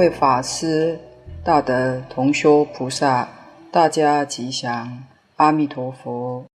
[0.00, 0.98] 各位法师、
[1.44, 3.28] 大德、同修菩萨，
[3.70, 5.04] 大家吉祥，
[5.36, 6.46] 阿弥陀佛。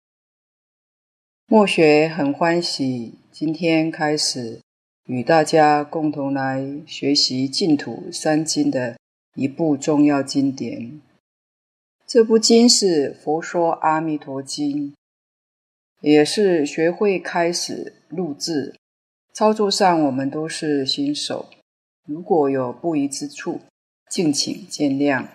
[1.48, 4.62] 墨学很欢喜，今天开始
[5.04, 8.96] 与大家共同来学习净土三经的
[9.34, 11.02] 一部重要经典。
[12.06, 14.92] 这部经是《佛说阿弥陀经》，
[16.00, 18.74] 也是学会开始录制，
[19.34, 21.50] 操作上我们都是新手。
[22.06, 23.60] 如果有不宜之处，
[24.10, 25.26] 敬请见谅。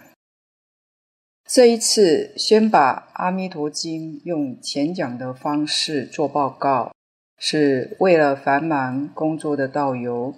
[1.46, 6.94] 这一次，先把《阿弥陀经》用浅讲的方式做报告，
[7.40, 10.36] 是为了繁忙工作的道友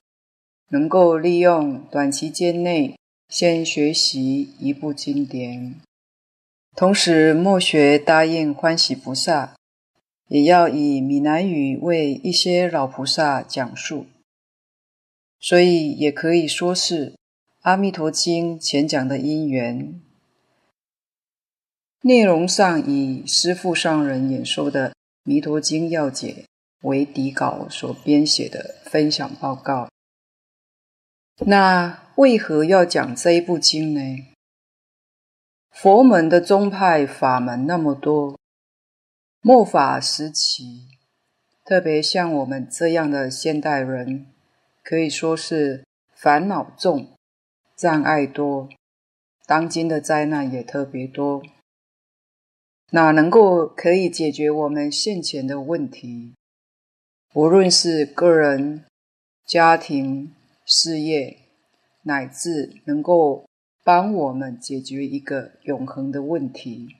[0.70, 2.98] 能够利用短期间内
[3.28, 5.76] 先学习一部经典。
[6.78, 9.54] 同时，末学答应欢喜菩萨，
[10.30, 14.06] 也要以闽南语为一些老菩萨讲述。
[15.42, 17.10] 所以也可以说是
[17.62, 20.00] 《阿弥陀经》前讲的因缘，
[22.02, 24.90] 内容上以师父上人演说的
[25.24, 26.46] 《弥陀经要解》
[26.88, 29.90] 为底稿所编写的分享报告。
[31.40, 34.28] 那为何要讲这一部经呢？
[35.72, 38.38] 佛门的宗派法门那么多，
[39.42, 40.90] 末法时期，
[41.66, 44.31] 特别像我们这样的现代人。
[44.92, 47.14] 可以说是烦恼重、
[47.78, 48.68] 障碍多，
[49.46, 51.42] 当今的灾难也特别多。
[52.90, 56.34] 哪能够可以解决我们现前的问题？
[57.34, 58.84] 无论是个人、
[59.46, 60.36] 家庭、
[60.66, 61.38] 事业，
[62.04, 63.46] 乃至能够
[63.86, 66.98] 帮我们解决一个永恒的问题，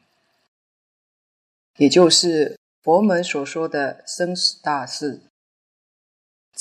[1.76, 5.24] 也就是佛门所说的生死大事。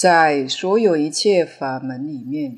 [0.00, 2.54] 在所有一切法门里面，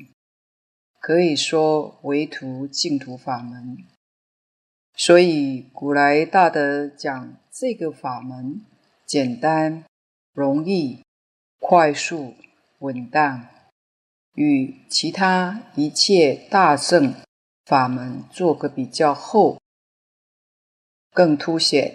[1.01, 3.79] 可以说唯独净土法门。
[4.95, 8.61] 所以古来大德讲这个法门
[9.05, 9.83] 简单、
[10.31, 11.03] 容易、
[11.59, 12.35] 快速、
[12.79, 13.45] 稳当，
[14.35, 17.13] 与其他一切大乘
[17.65, 19.59] 法门做个比较后，
[21.11, 21.93] 更凸显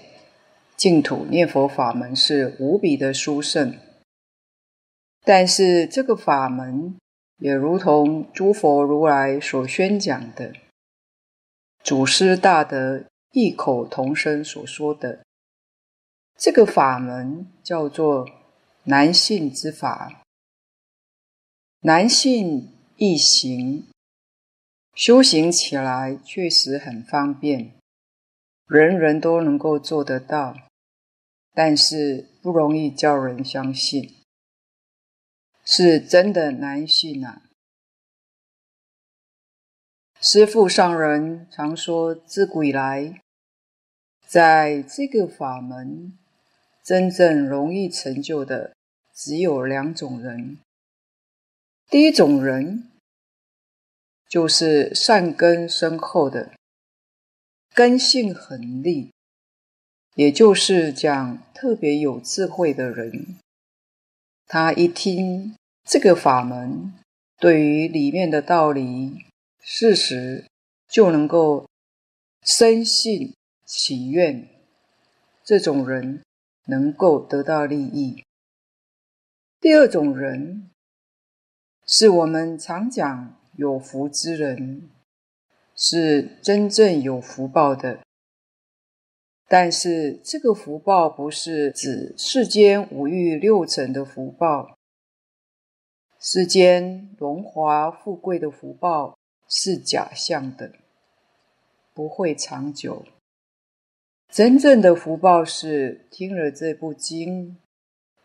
[0.76, 3.74] 净土念佛法门是无比的殊胜。
[5.24, 6.96] 但是这个法门
[7.38, 10.54] 也如同诸佛如来所宣讲的，
[11.84, 15.24] 祖师大德异口同声所说的，
[16.36, 18.28] 这个法门叫做
[18.84, 20.22] 难信之法，
[21.80, 23.86] 难信易行，
[24.94, 27.74] 修行起来确实很方便，
[28.66, 30.56] 人人都能够做得到，
[31.54, 34.17] 但是不容易叫人相信。
[35.70, 37.42] 是真的难信啊！
[40.18, 43.20] 师父上人常说，自古以来，
[44.26, 46.16] 在这个法门
[46.82, 48.74] 真正容易成就的
[49.14, 50.56] 只有两种人。
[51.90, 52.90] 第一种人，
[54.26, 56.54] 就是善根深厚的，
[57.74, 59.12] 根性很利，
[60.14, 63.36] 也就是讲特别有智慧的人。
[64.50, 65.54] 他一听
[65.84, 66.94] 这个法门，
[67.38, 69.26] 对于里面的道理、
[69.60, 70.46] 事实，
[70.88, 71.66] 就能够
[72.42, 73.34] 深信
[73.66, 74.48] 祈愿，
[75.44, 76.22] 这种人
[76.64, 78.24] 能够得到利益。
[79.60, 80.70] 第二种人，
[81.84, 84.88] 是我们常讲有福之人，
[85.76, 88.00] 是真正有福报的。
[89.50, 94.76] 但是这个福报不是指世间五欲六尘的福报，
[96.20, 99.16] 世间荣华富贵的福报
[99.48, 100.72] 是假象的，
[101.94, 103.06] 不会长久。
[104.30, 107.56] 真正的福报是听了这部经，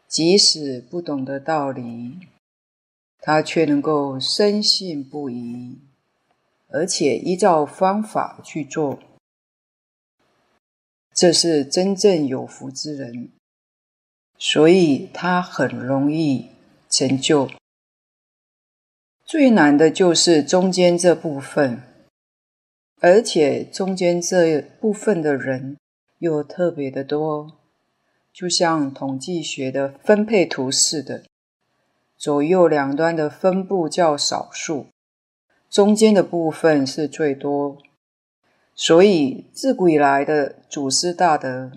[0.10, 2.20] 即使不懂得道理，
[3.20, 5.80] 他却能够深信不疑，
[6.68, 9.00] 而且依照方法去做。
[11.14, 13.30] 这是真正有福之人，
[14.40, 16.50] 所以他很容易
[16.90, 17.50] 成就。
[19.24, 21.84] 最难的就是中间这部分，
[23.00, 25.78] 而且中间这部分的人
[26.18, 27.60] 又特别的多，
[28.34, 31.24] 就像统计学的分配图似的，
[32.18, 34.88] 左右两端的分布较少数，
[35.70, 37.78] 中间的部分是最多。
[38.76, 41.72] 所以，自古以来的祖师大德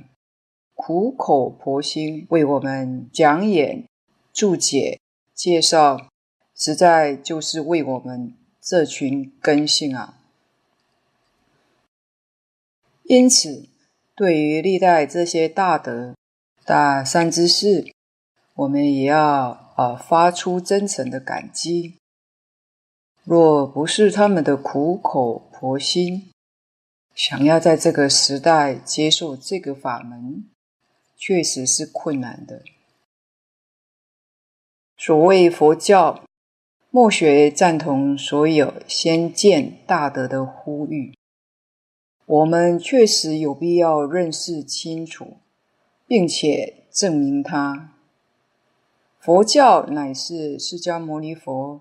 [0.74, 3.86] 苦口婆心为我们讲演、
[4.32, 4.98] 注解、
[5.34, 6.08] 介绍，
[6.54, 10.18] 实在就是为我们这群根性啊。
[13.04, 13.68] 因此，
[14.14, 16.14] 对于历代这些大德、
[16.64, 17.92] 大善知识，
[18.54, 21.96] 我们也要啊发出真诚的感激。
[23.22, 26.30] 若不是他们的苦口婆心，
[27.16, 30.44] 想要在这个时代接受这个法门，
[31.16, 32.62] 确实是困难的。
[34.98, 36.22] 所谓佛教，
[36.90, 41.14] 末学赞同所有先见大德的呼吁。
[42.26, 45.38] 我们确实有必要认识清楚，
[46.06, 47.94] 并且证明它。
[49.18, 51.80] 佛教乃是释迦牟尼佛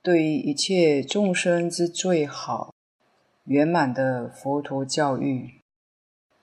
[0.00, 2.72] 对一切众生之最好。
[3.46, 5.60] 圆满的佛陀教育，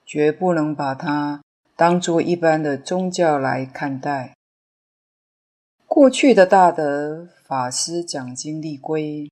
[0.06, 1.42] 绝不能把它
[1.76, 4.34] 当作一般的宗教来看待。
[5.86, 9.30] 过去的大德法师讲经立规，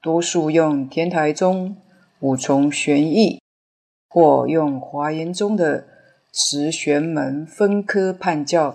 [0.00, 1.76] 多数用天台宗
[2.20, 3.42] 五重玄义，
[4.08, 5.86] 或用华严宗的
[6.32, 8.74] 十玄门分科判教，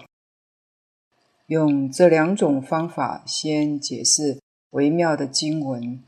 [1.47, 4.39] 用这两种方法先解释
[4.69, 6.03] 微妙的经文。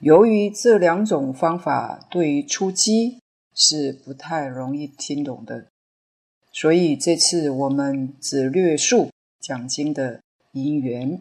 [0.00, 3.18] 由于这两种方法对于初机
[3.52, 5.66] 是不太容易听懂的，
[6.52, 9.10] 所以这次我们只略述
[9.40, 10.20] 讲经的
[10.52, 11.20] 因缘，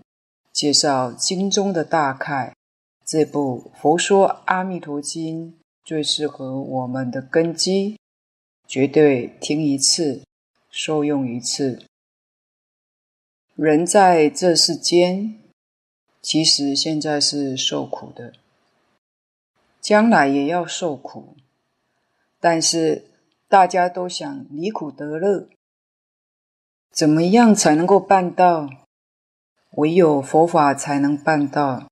[0.53, 2.53] 介绍经中的大概。
[3.03, 5.51] 这部《佛说阿弥陀经》
[5.83, 7.97] 最适合我们的根基，
[8.67, 10.21] 绝对听一次，
[10.69, 11.81] 受用一次。
[13.55, 15.39] 人在这世间，
[16.21, 18.33] 其实现在是受苦的。
[19.87, 21.37] 将来也要受苦，
[22.41, 23.05] 但是
[23.47, 25.47] 大家都想离苦得乐，
[26.91, 28.69] 怎么样才能够办到？
[29.77, 31.87] 唯有佛法才能办到。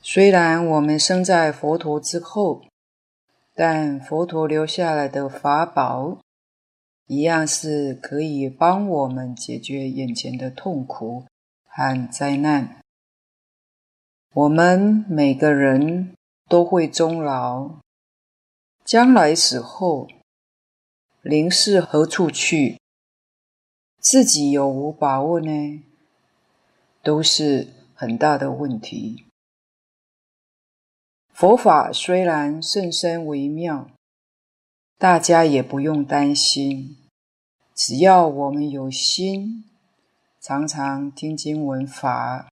[0.00, 2.64] 虽然我们生在佛陀之后，
[3.54, 6.18] 但佛陀留下来的法宝，
[7.06, 11.24] 一样是可以帮我们解决眼前的痛苦
[11.68, 12.80] 和灾难。
[14.32, 16.12] 我们每个人。
[16.48, 17.80] 都会终老，
[18.84, 20.08] 将来死后，
[21.22, 22.78] 灵是何处去？
[23.98, 25.82] 自己有无把握呢？
[27.02, 29.24] 都是很大的问题。
[31.32, 33.90] 佛法虽然甚深微妙，
[34.98, 36.96] 大家也不用担心，
[37.74, 39.64] 只要我们有心，
[40.40, 42.48] 常常听经闻法，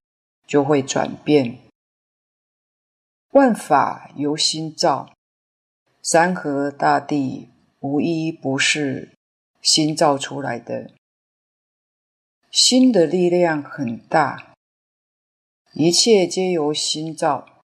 [0.46, 1.58] 就会转变。
[3.32, 5.10] 万法由心造，
[6.02, 7.48] 山河大地
[7.80, 9.16] 无一不是
[9.62, 10.90] 心造出来的。
[12.50, 14.52] 心的力量很大，
[15.72, 17.62] 一切皆由心造，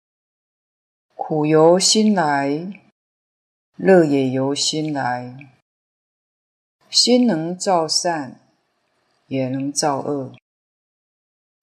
[1.15, 2.81] 苦由心来，
[3.77, 5.49] 乐也由心来。
[6.89, 8.41] 心能造善，
[9.27, 10.33] 也能造恶。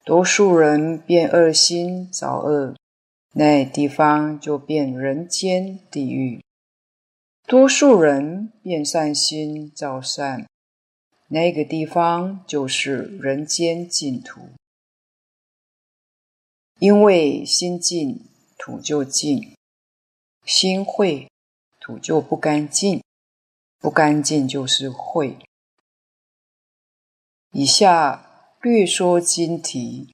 [0.04, 2.74] 多数人变恶心造恶。
[3.32, 6.44] 那地方就变人间地狱，
[7.46, 10.48] 多数人变善心造善，
[11.28, 14.40] 那个地方就是人间净土。
[16.80, 18.26] 因为心净
[18.58, 19.54] 土就净，
[20.44, 21.28] 心秽
[21.78, 23.00] 土就不干净，
[23.78, 25.36] 不干净就是秽。
[27.52, 30.12] 以下略说经题。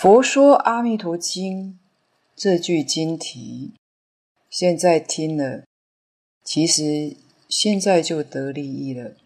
[0.00, 1.74] 佛说《阿弥陀经》
[2.34, 3.74] 这句经题，
[4.48, 5.66] 现在听了，
[6.42, 7.18] 其实
[7.50, 9.16] 现在就得利益了。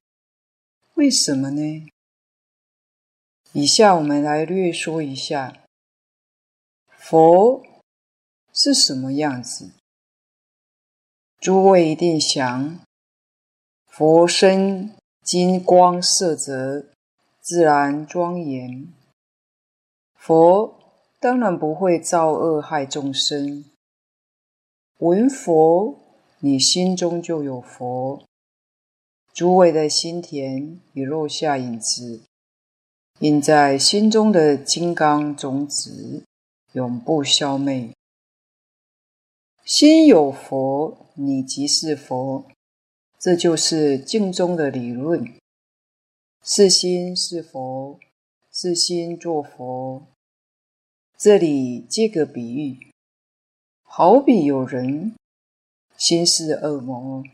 [0.95, 1.87] 为什么呢？
[3.52, 5.62] 以下我们来略说一下，
[6.88, 7.64] 佛
[8.52, 9.71] 是什么样子？
[11.38, 12.81] 诸位一定想，
[13.87, 16.87] 佛身金光色泽，
[17.40, 18.93] 自然庄严。
[20.26, 20.81] 佛
[21.21, 23.62] 当然不会造恶害众生。
[25.00, 25.99] 闻佛，
[26.38, 28.25] 你心中就有佛。
[29.35, 32.23] 诸位的心田已落下影子，
[33.19, 36.25] 印在心中的金刚种子
[36.73, 37.90] 永不消灭。
[39.62, 42.47] 心有佛，你即是佛。
[43.19, 45.35] 这就是经中的理论。
[46.43, 47.99] 是心是佛，
[48.50, 50.07] 是心作佛。
[51.25, 52.90] 这里借个比喻，
[53.83, 55.14] 好比有人
[55.97, 57.25] 心是恶魔，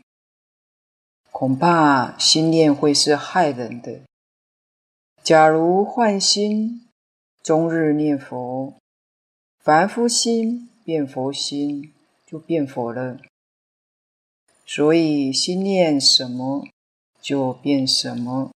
[1.29, 3.99] 恐怕心念会是害人的。
[5.21, 6.87] 假如换心，
[7.43, 8.73] 终日念佛，
[9.59, 11.93] 凡夫心变佛心，
[12.25, 13.19] 就变佛了。
[14.65, 16.65] 所以心念什么，
[17.19, 18.51] 就变什么。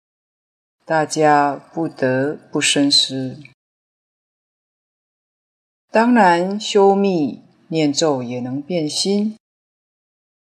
[0.85, 3.39] 大家不得不深思。
[5.93, 9.37] 当然，修密念咒也能变心。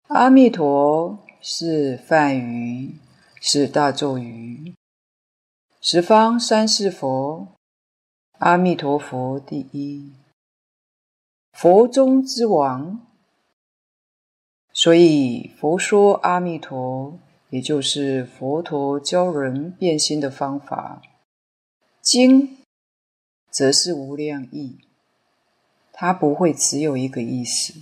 [0.08, 2.96] 阿弥陀是梵语，
[3.40, 4.74] 是大咒语。
[5.80, 7.50] 十方三世佛，
[8.40, 10.12] 阿弥陀佛第一，
[11.52, 13.06] 佛中之王。
[14.74, 17.20] 所以佛说阿弥陀，
[17.52, 21.00] 也就是佛陀教人变心的方法。
[22.02, 22.58] 经，
[23.52, 24.80] 则是无量义。
[26.00, 27.74] 它不会只有一个意思，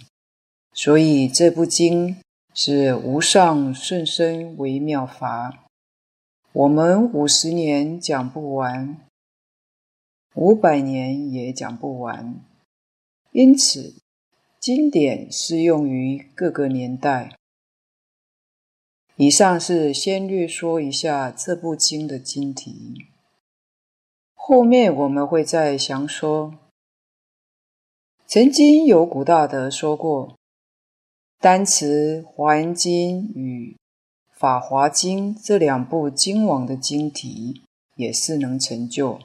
[0.72, 2.16] 所以这部经
[2.54, 5.66] 是无上甚深微妙法，
[6.54, 9.02] 我们五十年讲不完，
[10.36, 12.40] 五百年也讲不完。
[13.34, 13.96] 因此，
[14.62, 17.36] 经典适用于各个年代。
[19.18, 23.08] 以上是先略说一下这部经的经题，
[24.34, 26.54] 后面我们会再详说。
[28.36, 30.38] 曾经有古大德说过，
[31.40, 33.78] 单持《华严经》与
[34.38, 37.64] 《法华经》这两部经王的经题
[37.96, 39.22] 也是能成就。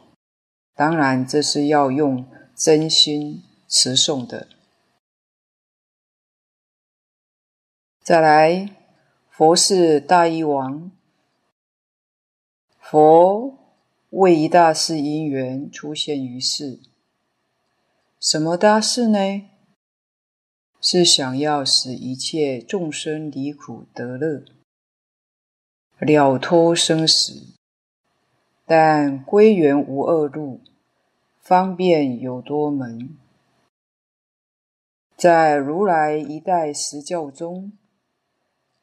[0.77, 2.25] 当然，这是要用
[2.55, 4.47] 真心持诵的。
[8.05, 8.77] 再来，
[9.29, 10.93] 佛是大医王，
[12.79, 13.59] 佛
[14.11, 16.79] 为一大事因缘出现于世。
[18.21, 19.19] 什么大事呢？
[20.79, 24.45] 是想要使一切众生离苦得乐，
[26.01, 27.55] 了脱生死。
[28.67, 30.61] 但归元无二路，
[31.39, 33.17] 方便有多门。
[35.17, 37.73] 在如来一代十教中，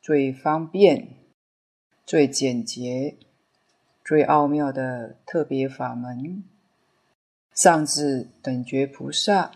[0.01, 1.09] 最方便、
[2.03, 3.15] 最简洁、
[4.03, 6.43] 最奥妙的特别法门。
[7.57, 9.51] 上至等觉菩萨，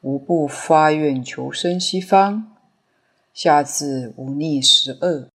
[0.00, 2.48] 无不发愿求生西方；
[3.32, 5.30] 下至无逆十恶，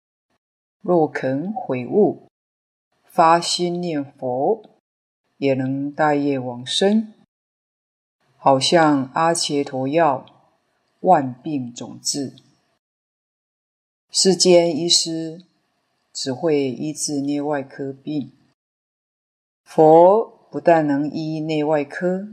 [0.79, 2.29] 若肯悔悟，
[3.03, 4.63] 发心念佛，
[5.36, 7.13] 也能大业往生。
[8.38, 10.25] 好像阿伽陀药，
[11.01, 12.38] 万病总治。
[14.10, 15.44] 世间医师
[16.13, 18.32] 只会医治内外科病，
[19.65, 20.34] 佛。
[20.55, 22.29] 不但能医内外科，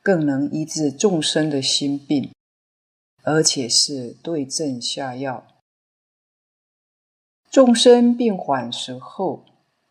[0.00, 2.32] 更能医治众生的心病，
[3.24, 5.44] 而且是对症下药。
[7.50, 9.44] 众生病缓时候，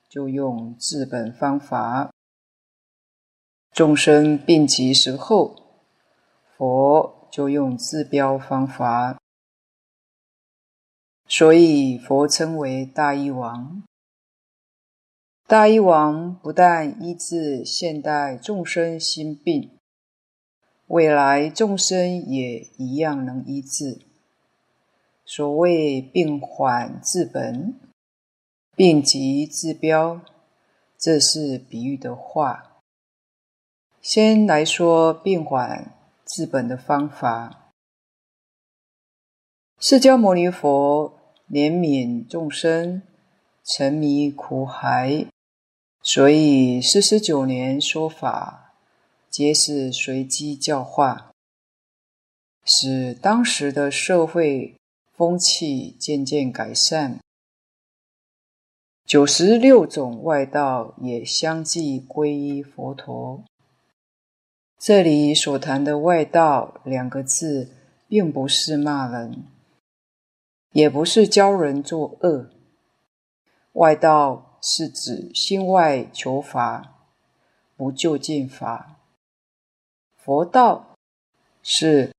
[0.08, 2.10] 就用治本方法；
[3.74, 5.58] 众生病急时候，
[6.56, 9.20] 佛就用治标方法。
[11.28, 13.84] 所以佛称为大医王。
[15.48, 19.72] 大医王不但医治现代众生心病，
[20.88, 24.02] 未来众生也一样能医治。
[25.24, 27.80] 所谓病缓治本，
[28.76, 30.20] 病急治标，
[30.98, 32.82] 这是比喻的话。
[34.02, 35.94] 先来说病缓
[36.26, 37.72] 治本的方法。
[39.80, 41.18] 释迦牟尼佛
[41.50, 43.02] 怜悯众生
[43.64, 45.26] 沉迷苦海。
[46.10, 48.74] 所以四十九年说法，
[49.30, 51.34] 皆是随机教化，
[52.64, 54.78] 使当时的社会
[55.12, 57.20] 风气渐渐改善。
[59.06, 63.44] 九十六种外道也相继皈依佛陀。
[64.80, 67.74] 这里所谈的“外道”两个字，
[68.08, 69.44] 并不是骂人，
[70.72, 72.50] 也不是教人作恶。
[73.74, 74.47] 外道。
[74.62, 76.96] 是指心外求法，
[77.76, 79.00] 不就近法。
[80.16, 80.96] 佛道
[81.64, 82.12] 是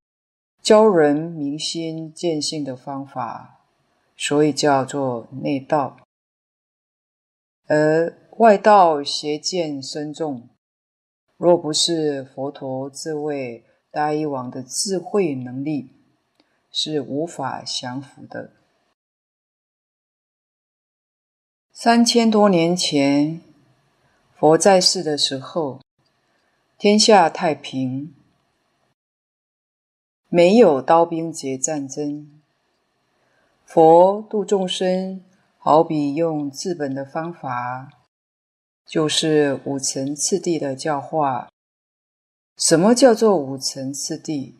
[0.62, 3.60] 教人明心见性的方法，
[4.16, 5.98] 所以叫做内道。
[7.66, 10.48] 而外道邪见深重，
[11.36, 15.90] 若不是佛陀这位大医王的智慧能力，
[16.70, 18.52] 是无法降服的。
[21.80, 23.40] 三千多年前，
[24.34, 25.80] 佛在世的时候，
[26.76, 28.12] 天下太平，
[30.28, 32.28] 没有刀兵劫战争。
[33.64, 35.22] 佛度众生，
[35.56, 37.88] 好比用治本的方法，
[38.84, 41.48] 就是五层次第的教化。
[42.56, 44.56] 什么叫做五层次第？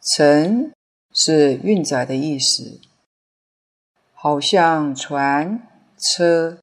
[0.00, 0.72] 层
[1.12, 2.80] 是运载的意思，
[4.14, 5.60] 好像船、
[5.98, 6.58] 车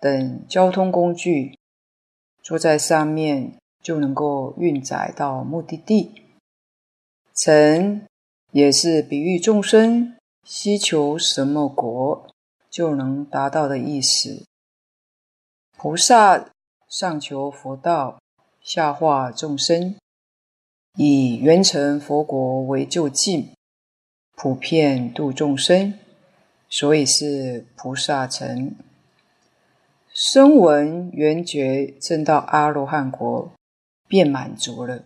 [0.00, 1.58] 等交通工具，
[2.42, 6.22] 坐在上面就能够运载到目的地。
[7.32, 8.06] 层
[8.52, 12.26] 也是比喻众生希求什么国，
[12.70, 14.44] 就能达到的意思。
[15.76, 16.50] 菩萨
[16.88, 18.20] 上求佛道，
[18.60, 19.96] 下化众生，
[20.96, 23.52] 以圆成佛国为就近，
[24.36, 25.98] 普遍度众生，
[26.76, 28.74] 所以是菩萨乘。
[30.12, 33.52] 声闻缘觉正到阿罗汉国，
[34.08, 35.04] 便满足了，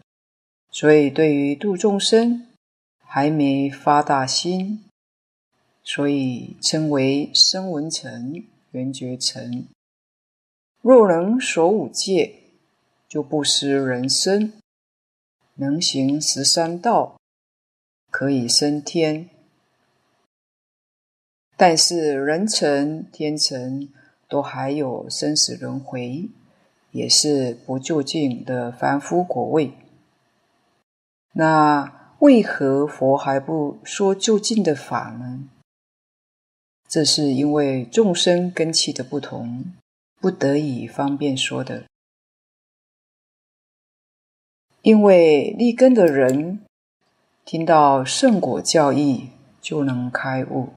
[0.70, 2.46] 所以对于度众生
[3.04, 4.82] 还没发大心，
[5.84, 9.66] 所以称为声闻城、缘觉城。
[10.80, 12.34] 若能守五戒，
[13.06, 14.52] 就不失人身；
[15.56, 17.18] 能行十三道，
[18.10, 19.28] 可以升天。
[21.58, 23.88] 但是人乘、天乘
[24.28, 26.30] 都还有生死轮回，
[26.92, 29.72] 也是不究竟的凡夫果位。
[31.32, 35.50] 那为何佛还不说究竟的法呢？
[36.88, 39.74] 这是因为众生根器的不同。
[40.20, 41.84] 不得已方便说的，
[44.82, 46.58] 因为立根的人
[47.44, 49.28] 听到圣果教义
[49.60, 50.70] 就能开悟，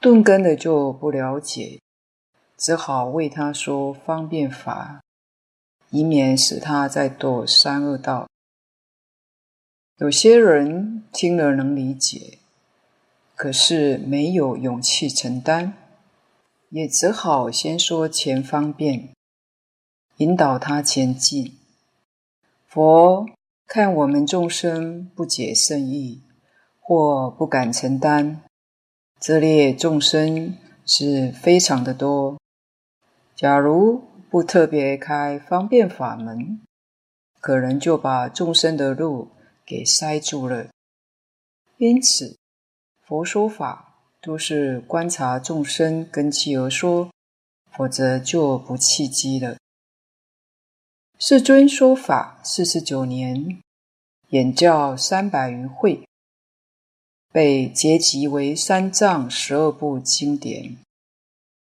[0.00, 1.80] 顿根的就不了解，
[2.56, 5.00] 只好为他说方便法，
[5.90, 8.28] 以免使他再堕三恶道。
[9.98, 12.38] 有些人听了能理解，
[13.34, 15.74] 可是没有勇气承担。
[16.70, 19.10] 也只好先说前方便，
[20.16, 21.56] 引导他前进。
[22.66, 23.24] 佛
[23.66, 26.22] 看我们众生不解圣意，
[26.80, 28.42] 或不敢承担，
[29.26, 32.38] 这类众生是非常的多。
[33.34, 36.60] 假如不特别开方便法门，
[37.40, 39.32] 可能就把众生的路
[39.64, 40.68] 给塞住了。
[41.78, 42.36] 因此，
[43.04, 43.94] 佛说法。
[44.22, 47.10] 都是观察众生根器而说，
[47.70, 49.56] 否则就不契机了。
[51.18, 53.60] 世尊说法四十九年，
[54.30, 56.04] 演教三百余会，
[57.32, 60.76] 被结集为三藏十二部经典。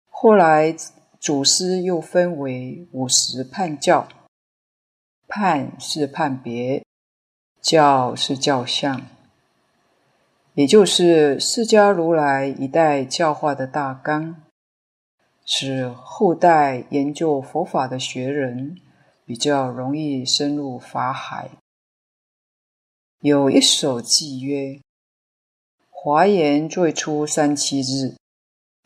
[0.08, 0.74] 后来
[1.18, 4.08] 祖师又分为五十判教，
[5.28, 6.84] 判是判别，
[7.60, 9.02] 教是教相。
[10.54, 14.42] 也就是释迦如来一代教化的大纲，
[15.46, 18.76] 使后代研究佛法的学人
[19.24, 21.50] 比较容易深入法海。
[23.20, 24.80] 有一首偈曰
[26.04, 28.16] ：“华严最初三七日，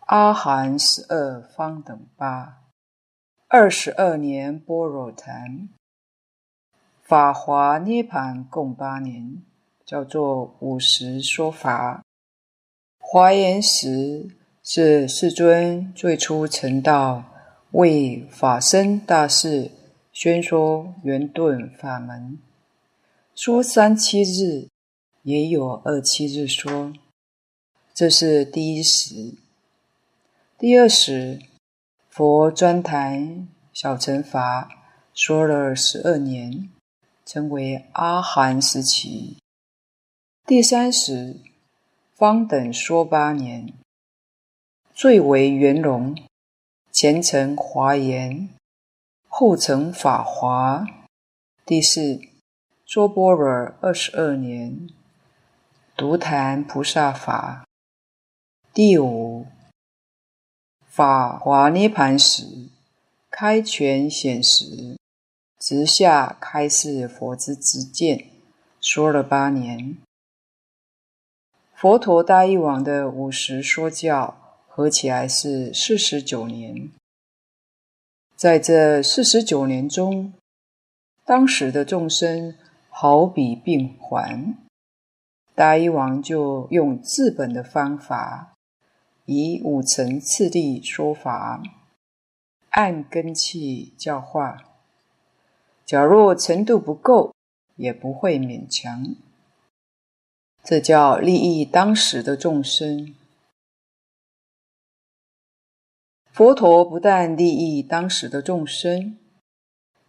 [0.00, 2.58] 阿含十二方等八，
[3.48, 5.70] 二十二年般若谈，
[7.00, 9.42] 法华涅槃共八年。”
[9.86, 12.04] 叫做五十说法，
[12.98, 14.28] 华严时
[14.62, 17.24] 是世尊最初成道，
[17.70, 19.70] 为法身大事
[20.12, 22.38] 宣说圆顿法门，
[23.34, 24.68] 说三七日，
[25.22, 26.92] 也有二七日说，
[27.96, 29.36] 这是第一时。
[30.58, 31.40] 第二时，
[32.10, 34.68] 佛专谈小乘法，
[35.14, 36.68] 说了十二年，
[37.24, 39.38] 称为阿含时期。
[40.44, 41.40] 第三时，
[42.14, 43.72] 方等说八年，
[44.92, 46.14] 最为圆融，
[46.92, 48.50] 前成华严，
[49.26, 50.84] 后成法华。
[51.64, 52.20] 第四，
[52.84, 53.48] 说般若
[53.80, 54.86] 二十二年，
[55.96, 57.65] 独谈菩萨法。
[58.76, 59.46] 第五，
[60.84, 62.68] 法华涅槃时，
[63.30, 64.98] 开权显实，
[65.58, 68.26] 直下开示佛之知见，
[68.78, 69.96] 说了八年。
[71.74, 74.36] 佛陀大义王的五十说教
[74.68, 76.90] 合起来是四十九年，
[78.36, 80.34] 在这四十九年中，
[81.24, 82.54] 当时的众生
[82.90, 84.54] 好比病患，
[85.54, 88.52] 大义王就用治本的方法，
[89.26, 91.60] 以五层次第说法，
[92.70, 94.64] 按根器教化。
[95.84, 97.34] 假若程度不够，
[97.74, 99.16] 也不会勉强。
[100.62, 103.14] 这叫利益当时的众生。
[106.30, 109.18] 佛陀不但利益当时的众生，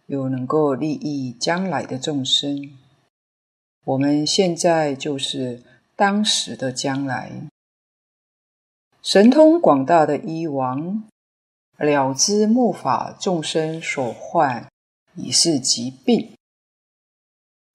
[0.06, 2.76] 又能够利益将来的众生。
[3.84, 5.62] 我们现在就是
[5.96, 7.32] 当时的将来。
[9.08, 11.02] 神通广大的医王，
[11.78, 14.68] 了知末法众生所患
[15.14, 16.34] 已是疾病，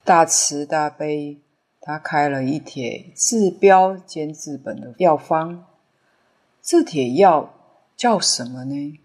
[0.03, 1.39] 大慈大悲，
[1.81, 5.65] 他开了一帖治标兼治本的药方。
[6.61, 7.51] 这帖药
[7.97, 8.99] 叫什么呢？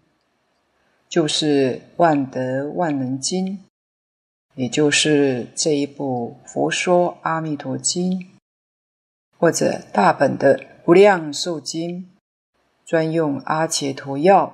[1.07, 3.57] 就是《万德万能经》，
[4.53, 8.19] 也就是这一部《佛说阿弥陀经》，
[9.39, 12.03] 或者大本的《无量寿经》，
[12.89, 14.51] 专用阿伽陀药，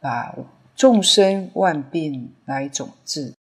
[0.00, 0.34] 把
[0.74, 3.34] 众生万病来总治。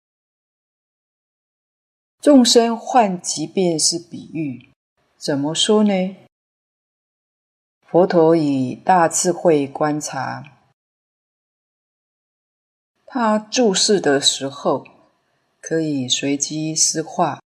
[2.20, 4.72] 众生患疾病是比喻，
[5.16, 6.16] 怎么说呢？
[7.82, 10.42] 佛陀以大智慧观察，
[13.06, 14.84] 他注释的时候
[15.60, 17.40] 可以随机施化，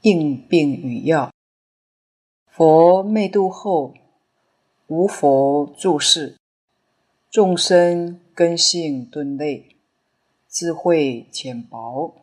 [0.00, 1.30] 应病与药。
[2.48, 3.94] 佛灭度后，
[4.88, 6.36] 无佛住世，
[7.28, 9.64] 众生根性钝劣，
[10.48, 12.14] 智慧浅薄。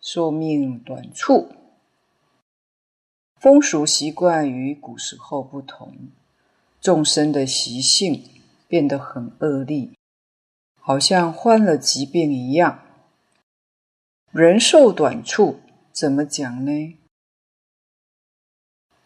[0.00, 1.50] 寿命短促，
[3.36, 5.92] 风俗习惯与古时候不同，
[6.80, 8.24] 众生的习性
[8.66, 9.90] 变得很恶劣，
[10.80, 12.82] 好像患了疾病一样。
[14.30, 15.60] 人寿短促，
[15.92, 16.96] 怎么讲呢？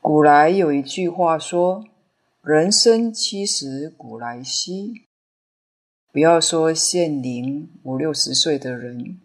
[0.01, 1.85] 古来有一句话说
[2.47, 5.07] ：“人生七十古来稀。”
[6.13, 9.19] 不要说现龄五六十岁的人。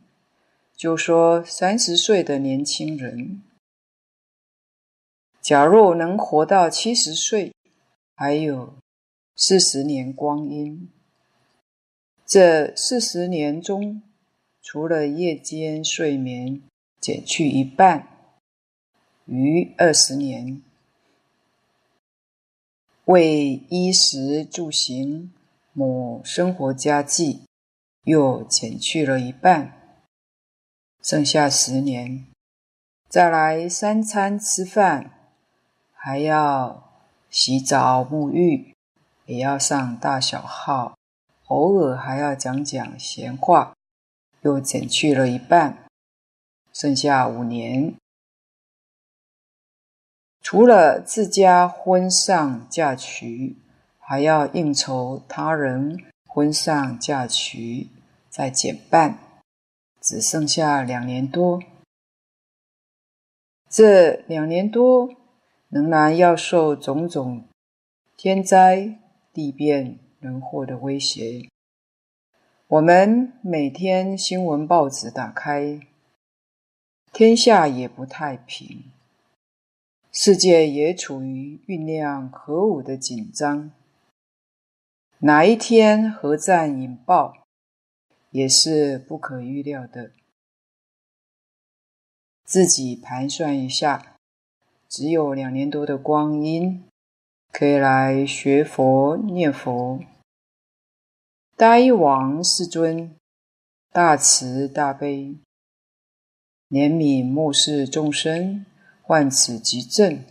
[0.78, 3.42] 就说三十岁的年轻人，
[5.42, 7.54] 假若能活到七十岁，
[8.16, 8.76] 还有
[9.36, 10.90] 四十年光阴。
[12.26, 14.02] 这四十年中，
[14.62, 16.62] 除了夜间睡眠
[17.02, 18.08] 减去一半，
[19.26, 20.62] 余二十年
[23.10, 25.34] 为衣食住行、
[25.74, 27.42] 谋生活家计，
[28.04, 29.74] 又减去了一半。
[31.02, 32.28] 剩下十年，
[33.10, 35.10] 再来三餐吃饭，
[35.92, 36.88] 还要
[37.32, 38.76] 洗澡沐浴，
[39.26, 40.96] 也要上大小号，
[41.48, 43.74] 偶尔还要讲讲闲话，
[44.44, 45.88] 又减去了一半，
[46.72, 47.96] 剩下五年。
[50.42, 53.56] 除了自家婚丧嫁娶，
[54.00, 57.88] 还要应酬他人婚丧嫁娶，
[58.30, 59.20] 再减半。
[60.02, 61.62] 只剩下两年多，
[63.70, 65.14] 这两年多
[65.68, 67.44] 仍然要受种种
[68.16, 68.98] 天灾
[69.34, 71.50] 地变人祸的威胁。
[72.68, 75.82] 我们每天新闻报纸打开，
[77.12, 78.86] 天下也不太平，
[80.22, 83.72] 世界也处于酝酿核武的紧张，
[85.20, 87.38] 哪一天核战引爆？
[88.32, 90.12] 也是不可预料的。
[92.44, 94.18] 自己盘算一下，
[94.90, 96.84] 只有两年多的光阴，
[97.54, 100.02] 可以来学佛念佛。
[101.56, 103.16] 大医王世尊
[103.90, 105.38] 大慈大悲，
[106.68, 108.66] 怜悯末世众生
[109.10, 110.24] 患此疾症，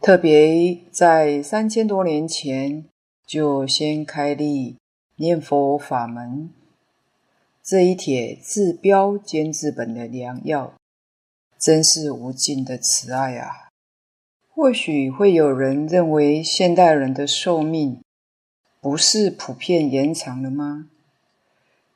[0.00, 2.84] 特别在三千多年前
[3.26, 4.76] 就先开立。
[5.16, 6.50] 念佛法门
[7.64, 10.74] 这一帖治标兼治本的良药，
[11.58, 13.70] 真是无尽的慈爱啊！
[14.48, 18.00] 或许会有人认为现代人的寿命
[18.80, 20.88] 不是普遍延长了吗？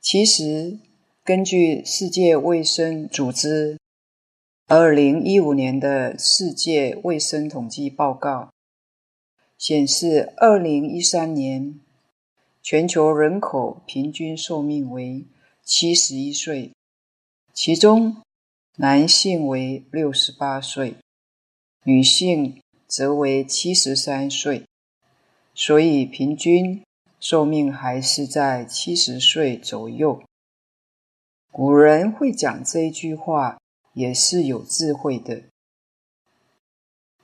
[0.01, 0.81] 其实，
[1.23, 3.79] 根据世界卫生组织
[4.71, 8.51] 二零一五年的世界卫生统计报告
[9.57, 11.81] 显示，二零一三年。
[12.63, 15.25] 全球人口平均寿命为
[15.65, 16.71] 七十一岁，
[17.55, 18.19] 其中
[18.77, 20.97] 男性为六十八岁，
[21.85, 24.67] 女性则为七十三岁，
[25.55, 26.83] 所以平均
[27.19, 30.23] 寿命还是在七十岁左右。
[31.51, 33.59] 古人会讲这句话，
[33.99, 35.43] 也是有智慧的，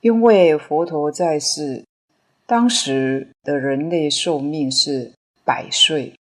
[0.01, 1.85] 因为佛陀在世，
[2.45, 5.13] 当时的人类寿命是。
[5.47, 6.15] 百岁，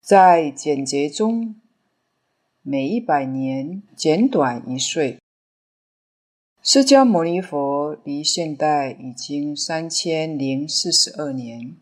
[0.00, 1.54] 在简洁中，
[2.62, 5.20] 每一百年减短一岁。
[6.60, 11.76] 释迦牟尼佛离现代已经三千零四十二年，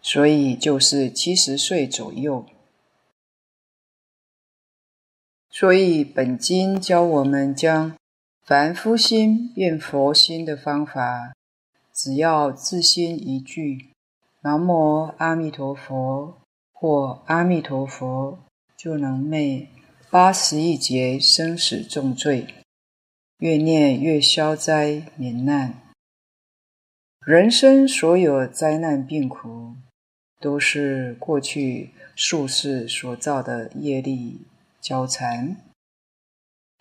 [0.00, 2.46] 所以就是七十岁左右。
[5.60, 7.96] 所以本经教我们将
[8.46, 11.34] 凡夫心变佛心的方法，
[11.92, 13.88] 只要自心一句
[14.42, 16.38] “南无阿弥陀佛”
[16.72, 18.38] 或“阿弥陀佛”，
[18.78, 19.66] 就能灭
[20.10, 22.46] 八十一劫生死重罪，
[23.38, 25.74] 越念越消灾免难。
[27.26, 29.74] 人生所有灾难病苦，
[30.40, 34.42] 都是过去数世所造的业力
[34.80, 35.56] 交缠。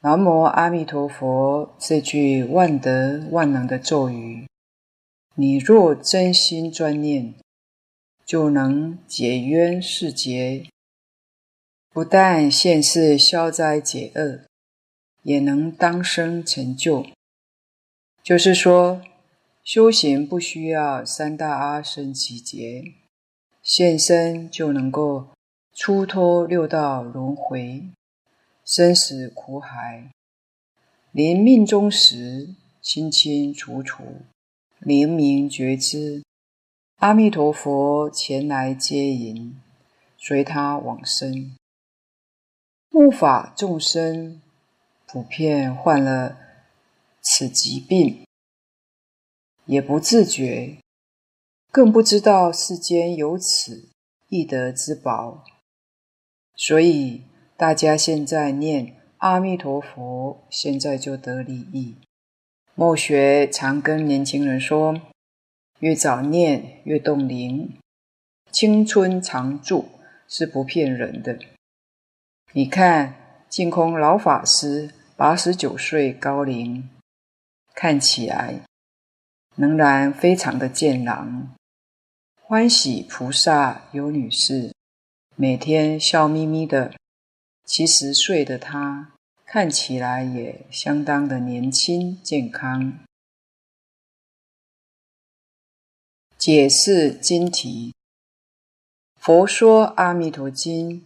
[0.01, 4.47] 南无阿弥陀佛这句万德万能的咒语，
[5.35, 7.33] 你若真心专念，
[8.23, 10.67] 就能解冤释结，
[11.91, 14.41] 不但现世消灾解厄，
[15.23, 17.05] 也能当生成就。
[18.21, 19.01] 就是说，
[19.63, 22.93] 修行不需要三大阿僧只劫，
[23.63, 25.29] 现身就能够
[25.79, 27.83] 出脱六道轮回、
[28.65, 30.09] 生死苦海。
[31.11, 34.03] 临命终时，清清楚楚、
[34.79, 36.23] 明明觉知，
[36.95, 39.55] 阿弥陀佛前来接引，
[40.17, 41.55] 随他往生。
[42.89, 44.41] 末法众生
[45.05, 46.39] 普遍患了
[47.21, 48.25] 此疾病。
[49.65, 50.79] 也不自觉，
[51.71, 53.89] 更不知道世间有此
[54.29, 55.43] 易得之宝，
[56.57, 57.21] 所以
[57.55, 61.95] 大家现在念阿弥陀佛，现在就得利益。
[62.75, 64.99] 末学常跟年轻人说，
[65.79, 67.77] 越早念越动灵，
[68.51, 69.87] 青春常驻
[70.27, 71.39] 是不骗人的。
[72.51, 73.15] 你看
[73.47, 76.89] 净空老法师八十九岁高龄，
[77.73, 78.61] 看起来。
[79.55, 81.55] 仍然非常的健朗，
[82.39, 84.71] 欢喜菩萨有女士，
[85.39, 86.97] 每天笑眯眯的。
[87.67, 89.11] 七十岁的他
[89.45, 92.97] 看起来也相当的年轻健康。
[96.37, 97.93] 解释经题：
[99.21, 101.01] 《佛说阿弥陀经》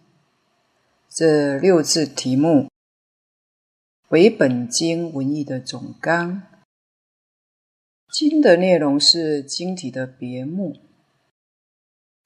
[1.10, 2.70] 这六字题目
[4.10, 6.44] 为本经文义的总纲。
[8.12, 10.78] 经的内容是经题的别目。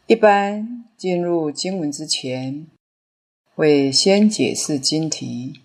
[0.08, 2.68] 一般进入经文之前，
[3.54, 5.60] 会先解释经题。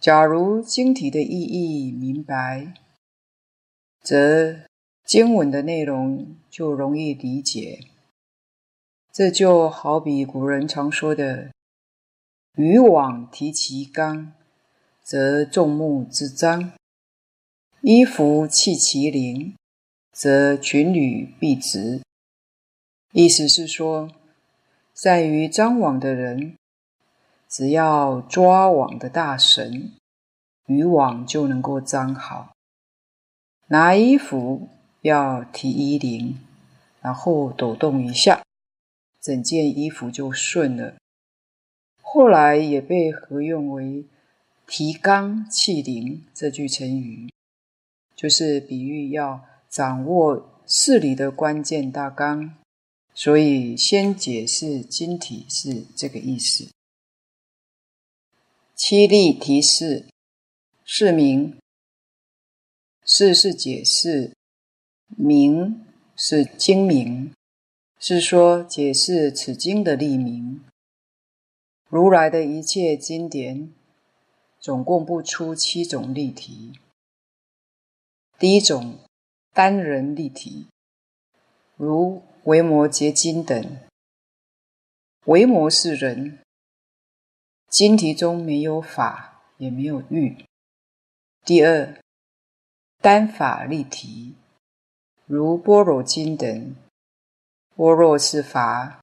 [0.00, 2.74] 假如经题的意义明白，
[4.02, 4.56] 则
[5.04, 7.80] 经文的内容就容易理解。
[9.12, 11.50] 这就好比古人常说的
[12.56, 14.32] “渔网提其纲，
[15.02, 16.72] 则众目之彰”。
[17.82, 19.54] 衣服系其领，
[20.12, 22.00] 则群履必直。
[23.20, 24.12] 意思是说，
[24.94, 26.54] 善于张网的人，
[27.48, 29.90] 只要抓网的大绳，
[30.66, 32.52] 渔网就能够张好。
[33.66, 34.68] 拿衣服
[35.00, 36.38] 要提衣领，
[37.00, 38.44] 然后抖动一下，
[39.20, 40.94] 整件衣服就顺了。
[42.00, 44.04] 后来也被合用为
[44.64, 47.28] “提纲挈领”这句成语。
[48.14, 52.54] 就是比喻要掌握事理的关键大纲，
[53.18, 56.68] 所以先解释经体是这个意思。
[58.76, 60.06] 七例题释，
[60.84, 61.58] 释名，
[63.04, 64.36] 是是解释，
[65.16, 67.32] 名是经名，
[67.98, 70.64] 是说解释此经的例名。
[71.88, 73.74] 如来的一切经典，
[74.60, 76.72] 总共不出七种例题。
[78.38, 79.00] 第一种
[79.52, 80.68] 单人例题，
[81.74, 83.78] 如《维摩诘经》等。
[85.26, 86.40] 维摩是人，
[87.68, 90.44] 经题中没有法，也没有欲。
[91.44, 91.98] 第二
[93.00, 94.34] 单法例题，
[95.26, 96.76] 如《般若经》等。
[97.74, 99.00] 般若是法，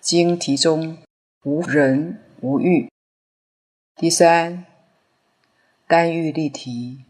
[0.00, 0.98] 经题中
[1.44, 2.90] 无人无欲。
[3.94, 4.64] 第三
[5.86, 7.04] 单欲例题。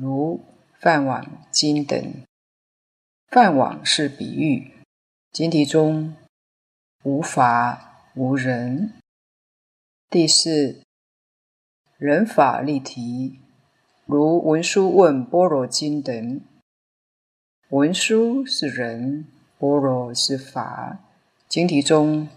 [0.00, 0.44] 如
[0.80, 2.22] 《饭碗经》等，
[3.30, 4.72] 梵网是比喻，
[5.30, 6.16] 经题中
[7.02, 8.94] 无法无人。
[10.08, 10.80] 第四，
[11.98, 13.38] 人法例题，
[14.06, 16.40] 如文殊问般若经等，
[17.68, 19.26] 文殊是人，
[19.58, 20.98] 般若是法，
[21.46, 22.30] 经题中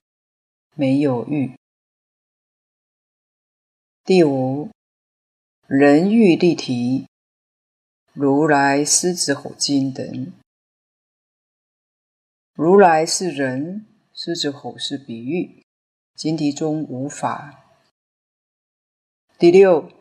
[0.76, 1.56] 没有欲。
[4.04, 4.70] 第五，
[5.68, 7.08] 人欲例题。
[8.12, 10.34] 如来狮子吼经等，
[12.64, 15.64] 如来是人，狮子吼是比喻，
[16.14, 17.64] 经题中无法。
[19.40, 19.92] 第六，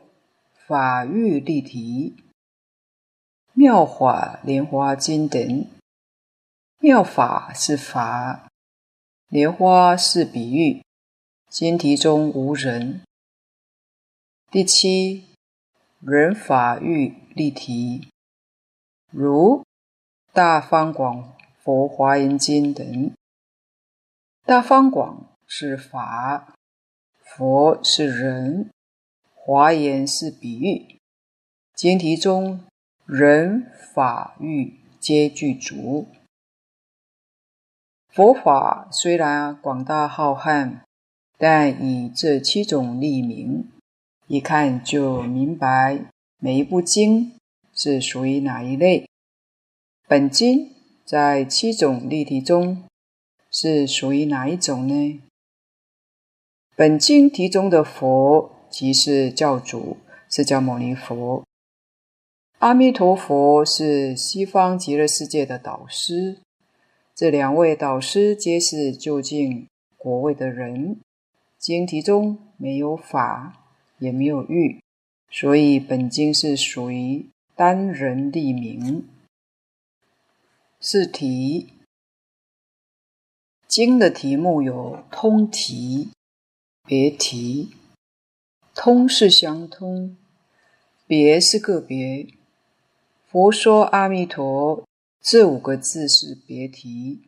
[0.67, 2.23] 法喻例题，
[3.55, 5.71] 妙法莲华经等，
[6.81, 8.51] 妙法是法，
[9.29, 10.85] 莲花是比喻，
[11.49, 13.01] 经题中无人。
[14.51, 15.25] 第七，
[16.01, 18.11] 人法喻例题，
[19.11, 19.65] 如
[20.35, 21.33] 大方广
[21.71, 23.13] 佛华严经等。
[24.45, 26.53] 大方广是法，
[27.21, 28.71] 佛是人，
[29.37, 30.99] 华严是比喻，
[31.77, 32.65] 经题中
[33.07, 36.09] 人法欲皆具足。
[38.09, 40.81] 佛法虽然广大浩瀚，
[41.39, 43.71] 但以这七种立名。
[44.27, 46.05] 一看就明白
[46.41, 47.37] 每一部经
[47.73, 49.09] 是属于哪一类。
[50.09, 50.75] 本经
[51.11, 52.85] 在七种例题中
[53.51, 55.21] 是属于哪一种呢？
[56.77, 59.97] 本经题中的佛即是教主
[60.29, 61.43] 释迦牟尼佛，
[62.61, 66.39] 阿弥陀佛是西方极乐世界的导师，
[67.13, 71.01] 这两位导师皆是就近国位的人。
[71.59, 73.57] 经题中没有法。
[73.99, 74.81] 也没有喻，
[75.29, 79.05] 所以本经是属于单人立名。
[80.83, 81.75] 试题，
[83.69, 86.09] 经的题目有通题、
[86.87, 87.73] 别题。
[88.75, 90.17] 通是相通，
[91.07, 92.29] 别是个别。
[93.29, 94.83] 佛说阿弥陀
[95.21, 97.25] 这五个字是别题，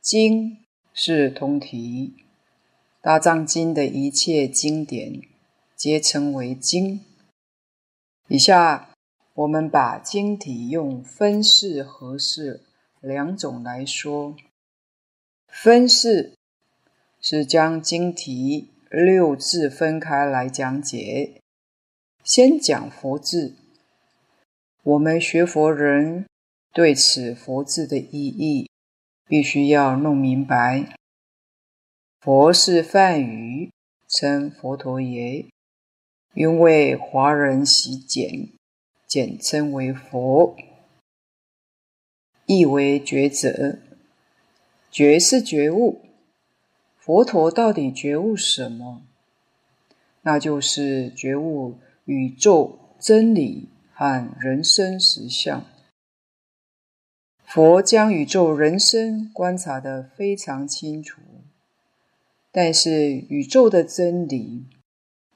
[0.00, 0.58] 经
[0.94, 2.14] 是通题。
[3.00, 5.22] 大藏经的一切经典。
[5.74, 7.00] 皆称为经。
[8.28, 8.89] 以下
[9.34, 12.62] 我们把经体用分式、合式
[13.00, 14.36] 两种来说。
[15.46, 16.34] 分式
[17.20, 21.40] 是将经体六字分开来讲解。
[22.22, 23.54] 先讲佛字，
[24.82, 26.26] 我们学佛人
[26.72, 28.68] 对此佛字的意义，
[29.26, 30.94] 必须要弄明白。
[32.20, 33.70] 佛是梵语，
[34.06, 35.46] 称佛陀爷。
[36.34, 38.50] 因为华人喜简，
[39.10, 40.56] 简称为佛，
[42.46, 43.80] 意为觉者。
[44.88, 46.00] 觉是觉悟，
[46.96, 49.02] 佛陀到底觉悟什么？
[50.22, 55.66] 那就是觉悟宇宙真理和人生实相。
[57.44, 61.20] 佛将宇宙人生观察得非常清楚，
[62.52, 64.66] 但是宇宙的真理。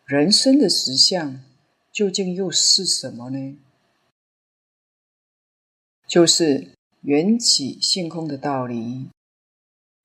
[0.04, 1.40] 人生的实相
[1.90, 3.58] 究竟又是什么呢？
[6.14, 6.68] 就是
[7.00, 9.08] 缘起性空的道理。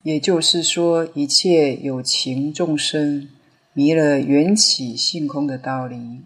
[0.02, 3.30] 也就是说，一切有情众生
[3.74, 6.24] 迷了缘起性空的道理，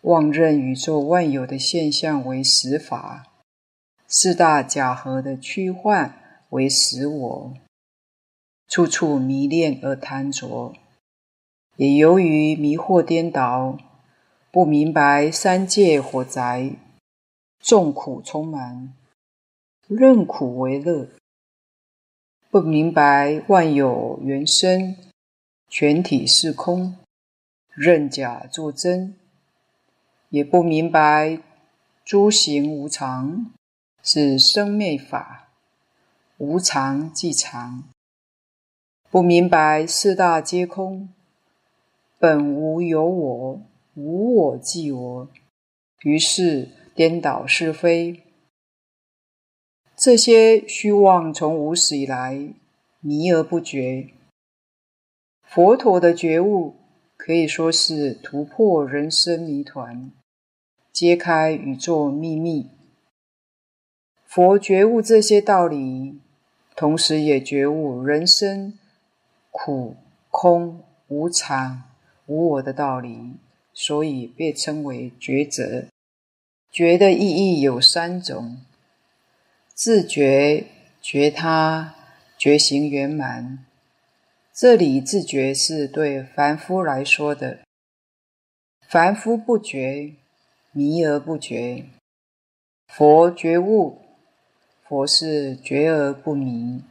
[0.00, 3.26] 妄认宇宙万有的现象为实法，
[4.06, 7.52] 四大假合的虚幻为实我，
[8.66, 10.72] 处处迷恋而贪着。
[11.76, 13.78] 也由于迷惑颠倒，
[14.50, 16.70] 不明白三界火宅，
[17.64, 18.92] 众苦充满，
[19.88, 21.08] 任苦为乐；
[22.50, 24.94] 不明白万有缘生，
[25.70, 26.98] 全体是空，
[27.70, 29.14] 认假作真；
[30.28, 31.40] 也不明白
[32.04, 33.50] 诸行无常，
[34.02, 35.48] 是生灭法，
[36.36, 37.84] 无常即常；
[39.10, 41.08] 不明白四大皆空。
[42.18, 43.62] 本无有我，
[43.94, 45.28] 无我即我，
[46.02, 48.22] 于是颠倒是非。
[49.96, 52.54] 这些虚妄从无始以来
[53.00, 54.08] 迷而不觉。
[55.42, 56.76] 佛陀的觉悟
[57.16, 60.10] 可以说是突破人生谜团，
[60.92, 62.70] 揭开宇宙秘密。
[64.24, 66.18] 佛觉悟这些道理，
[66.74, 68.78] 同时也觉悟人生
[69.50, 69.96] 苦、
[70.30, 71.82] 空、无常。
[72.26, 73.34] 无我的道理，
[73.74, 75.88] 所以被称为觉者。
[76.74, 78.56] 觉的意义有三种：
[79.74, 80.66] 自觉、
[81.00, 81.94] 觉他、
[82.36, 83.64] 觉行圆满。
[84.52, 87.60] 这里自觉是对凡夫来说的，
[88.88, 90.14] 凡夫不觉，
[90.72, 91.84] 迷而不觉；
[92.88, 94.00] 佛觉悟，
[94.82, 96.82] 佛是觉而不迷。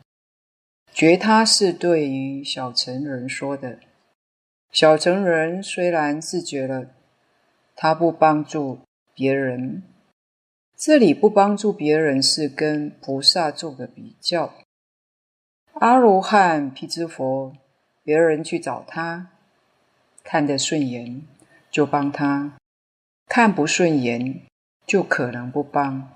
[0.93, 3.79] 觉他是对于小乘人说的。
[4.71, 6.91] 小乘人虽然自觉了，
[7.75, 8.79] 他不帮助
[9.15, 9.83] 别人，
[10.75, 14.55] 这里不帮助别人是跟菩萨做个比较。
[15.73, 17.55] 阿罗汉、辟支佛，
[18.03, 19.29] 别人去找他，
[20.23, 21.21] 看得顺眼
[21.69, 22.57] 就帮他，
[23.27, 24.41] 看不顺眼
[24.85, 26.11] 就可能不帮。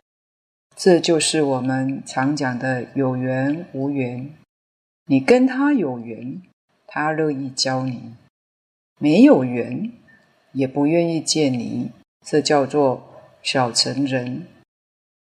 [0.75, 4.33] 这就是我们常讲的有缘无缘。
[5.05, 6.41] 你跟他有缘，
[6.85, 8.15] 他乐意教你；
[8.99, 9.91] 没有缘，
[10.51, 11.91] 也不愿意见你。
[12.29, 13.07] 这叫做
[13.41, 14.47] 小成人。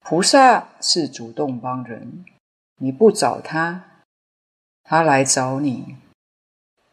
[0.01, 2.23] 菩萨是主动帮人，
[2.77, 4.03] 你不找他，
[4.83, 5.95] 他来找你，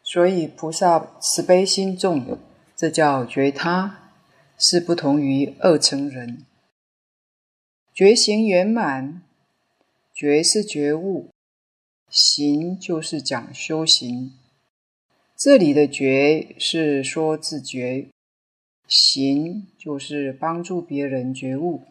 [0.03, 2.38] 所以菩萨慈悲心重，
[2.74, 4.14] 这叫觉他，
[4.57, 6.46] 是不同于二成人。
[7.92, 9.20] 觉行圆满，
[10.14, 11.28] 觉是觉悟，
[12.09, 14.32] 行就是讲修行。
[15.36, 18.09] 这里的觉是说自觉，
[18.91, 21.84] 行就是帮助别人觉悟。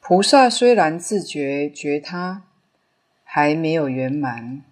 [0.00, 2.42] 菩萨虽然自觉觉他
[3.22, 4.64] 还没有圆满，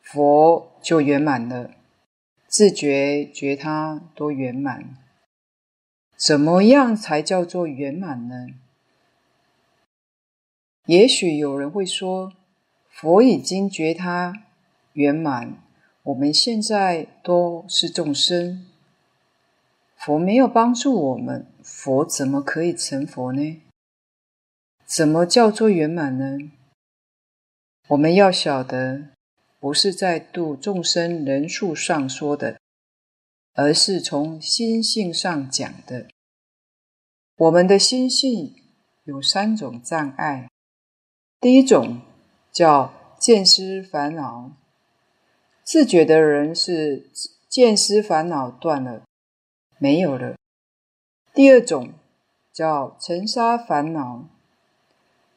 [0.00, 1.72] 佛就圆满了，
[2.46, 4.96] 自觉觉他都圆满。
[6.16, 8.46] 怎么样才叫做圆满呢？
[10.86, 12.32] 也许有人会说，
[12.88, 14.44] 佛已经觉他
[14.92, 15.60] 圆满，
[16.04, 18.66] 我们现在都是众生，
[20.02, 23.60] 佛没有帮助我们，佛怎么可以成佛呢？
[24.86, 26.50] 怎么叫做圆满呢？
[27.88, 29.10] 我们要晓得，
[29.58, 32.58] 不是在度众生人数上说的，
[33.52, 36.08] 而是从心性上讲的。
[37.36, 38.54] 我们的心性
[39.04, 40.48] 有三种障碍，
[41.38, 42.00] 第一种
[42.50, 44.52] 叫见思烦恼，
[45.62, 47.10] 自觉的人是
[47.50, 49.02] 见思烦恼断了，
[49.80, 50.36] 没有了。
[51.34, 51.94] 第二种
[52.52, 54.26] 叫尘沙烦恼。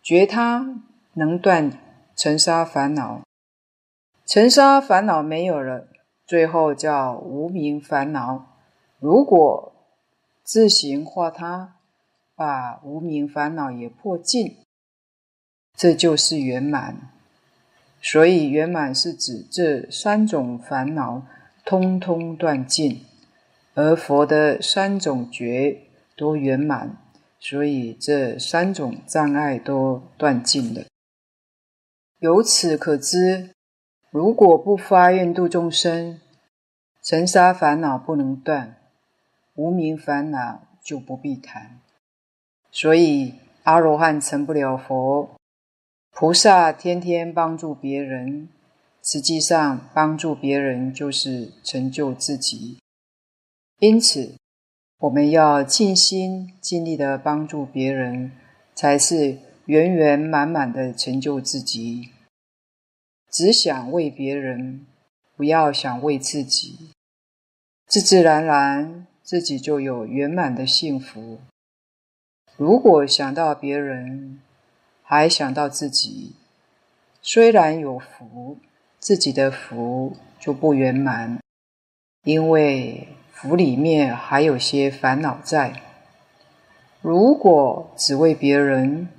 [0.03, 0.81] 觉他
[1.13, 1.79] 能断
[2.13, 3.21] 尘沙烦恼，
[4.25, 5.87] 尘沙烦恼没有了，
[6.27, 8.57] 最后叫无名烦恼。
[8.99, 9.71] 如果
[10.43, 11.77] 自行化他，
[12.35, 14.57] 把无名烦恼也破尽，
[15.77, 17.13] 这就是圆满。
[18.01, 21.25] 所以圆满是指这三种烦恼
[21.63, 23.05] 通通断尽，
[23.73, 25.81] 而佛的三种觉
[26.15, 26.97] 都圆满。
[27.39, 30.85] 所以这三种障碍都断尽了。
[32.19, 33.49] 由此可知，
[34.11, 36.21] 如果不发愿度众生，
[37.01, 38.77] 尘沙烦恼不能断，
[39.55, 41.81] 无明烦恼就不必谈。
[42.71, 45.31] 所以阿罗汉成不了佛，
[46.13, 48.47] 菩萨天天帮助别人，
[49.03, 52.77] 实际上帮助别人就是成就自己。
[53.83, 54.35] 因此。
[54.99, 58.31] 我们要尽心尽力的帮助别人，
[58.73, 62.11] 才是圆圆满满的成就自己。
[63.29, 64.85] 只想为别人，
[65.35, 66.91] 不要想为自己，
[67.85, 71.39] 自自然然自己就有圆满的幸福。
[72.55, 74.39] 如果想到别人，
[75.01, 76.37] 还想到自己，
[77.21, 78.57] 虽然有福，
[78.99, 81.41] 自己的福就不圆满，
[82.23, 83.09] 因为。
[83.43, 85.81] 福里面还有些烦恼在。
[87.01, 89.09] 如果只为别人，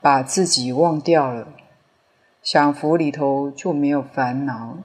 [0.00, 1.52] 把自己忘掉了，
[2.42, 4.78] 享福里头就没有烦恼，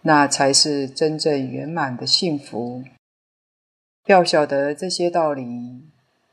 [0.00, 2.82] 那才是真正圆满的幸福。
[4.06, 5.82] 要晓得这些道理，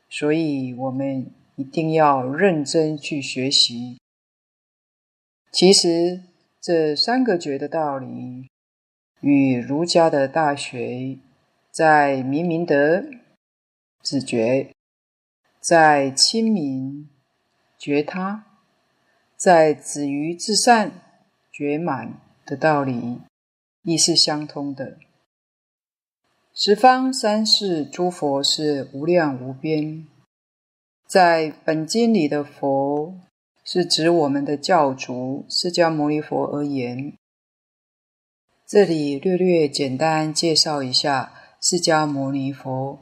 [0.08, 3.98] 所以我们一定要认真去学习。
[5.52, 6.22] 其实
[6.62, 8.48] 这三个觉的道理，
[9.20, 11.18] 与儒家的大学。
[11.72, 13.04] 在明明德
[14.02, 14.72] 自觉，
[15.60, 17.08] 在亲民
[17.78, 18.44] 觉他，
[19.36, 20.90] 在止于至善
[21.52, 23.20] 觉满的道理，
[23.82, 24.98] 亦是相通的。
[26.52, 30.08] 十方三世诸佛是无量无边，
[31.06, 33.14] 在本经里的佛，
[33.62, 37.12] 是指我们的教主释迦牟尼佛而言。
[38.66, 41.36] 这里略略简单介绍一下。
[41.62, 42.98] 释迦牟尼佛，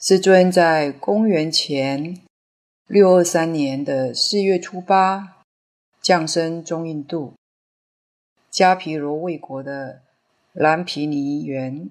[0.00, 2.18] 世尊在公元前
[2.88, 5.44] 六二三年的四月初八，
[6.00, 7.34] 降生中印度
[8.50, 10.02] 迦毗罗卫国的
[10.52, 11.88] 蓝毗尼园，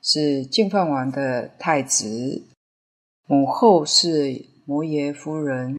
[0.00, 2.42] 是净饭王的太子，
[3.26, 5.78] 母后是摩耶夫人，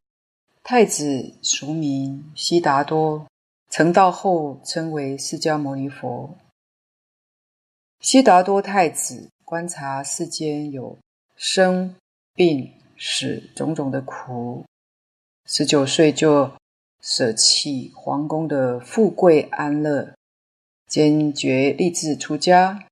[0.62, 3.26] 太子俗名悉达多，
[3.72, 6.38] 成道后称为释迦牟尼佛。
[8.00, 9.28] 悉达多太子。
[9.52, 10.97] 观察世间有
[11.36, 11.93] 生、
[12.34, 14.64] 病、死种种的苦，
[15.45, 16.54] 十九岁就
[17.02, 20.16] 舍弃皇宫的富贵安乐，
[20.88, 22.88] 坚决立志出家，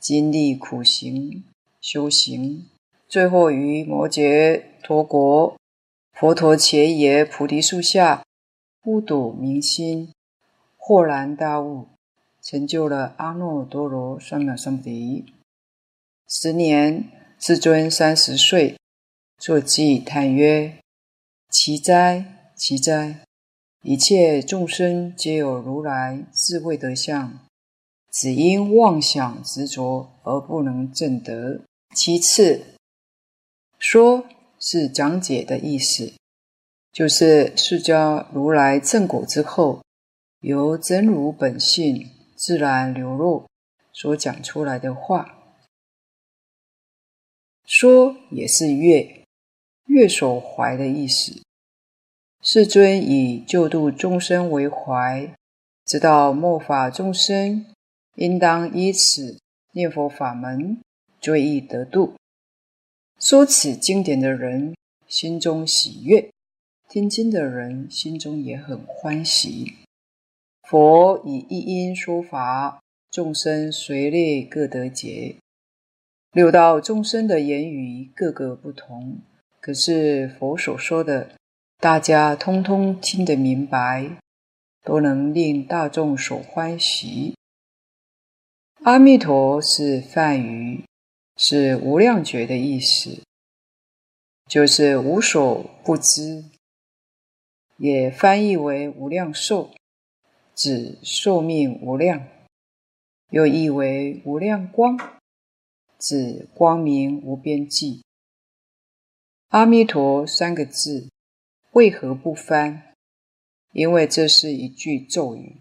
[0.00, 1.44] 经历苦行
[1.82, 2.66] 修行，
[3.06, 5.54] 最后于摩羯陀国
[6.14, 8.24] 佛陀伽耶菩提树下
[8.86, 10.10] 悟睹明心，
[10.78, 11.88] 豁然大悟，
[12.40, 15.26] 成就了阿耨多罗三藐三菩提。
[16.34, 18.78] 十年，世尊三十岁，
[19.36, 20.78] 作偈叹曰。
[21.50, 22.24] 奇哉，
[22.56, 23.20] 奇哉！
[23.82, 27.38] 一切众生皆有如来智慧德相，
[28.10, 31.60] 只因妄想执着而不能证得。
[31.94, 32.64] 其次，
[33.78, 34.24] 说
[34.58, 36.14] 是讲解的意思，
[36.90, 39.82] 就是释迦如来证果之后，
[40.40, 43.44] 由真如本性自然流露
[43.92, 45.40] 所讲出来的话。
[47.74, 49.24] 说也是悦。
[49.86, 51.40] 悦所怀的意思，
[52.42, 55.34] 世尊以救度众生为怀，
[55.86, 57.64] 知道末法众生
[58.16, 59.38] 应当依此
[59.72, 60.82] 念佛法门，
[61.18, 62.14] 最易得度。
[63.18, 64.74] 说此经典的人
[65.08, 66.30] 心中喜悦，
[66.90, 69.72] 听经的人心中也很欢喜。
[70.68, 75.36] 佛以一音说法，众生随类各得解。
[76.32, 79.20] 六道众生的言语各个不同。
[79.60, 81.32] 可是佛所说的，
[81.78, 84.16] 大家通通听得明白，
[84.82, 87.36] 都能令大众所欢喜。
[88.82, 90.82] 阿弥陀是梵语，
[91.36, 93.20] 是无量觉的意思，
[94.48, 96.46] 就是无所不知，
[97.76, 99.70] 也翻译为无量寿，
[100.54, 102.26] 指寿命无量，
[103.28, 104.98] 又译为无量光，
[106.02, 108.02] 指光明无边际。
[109.50, 111.08] 阿弥陀三个字
[111.70, 112.82] 为何不翻？
[113.72, 115.60] 因为这是一句咒语，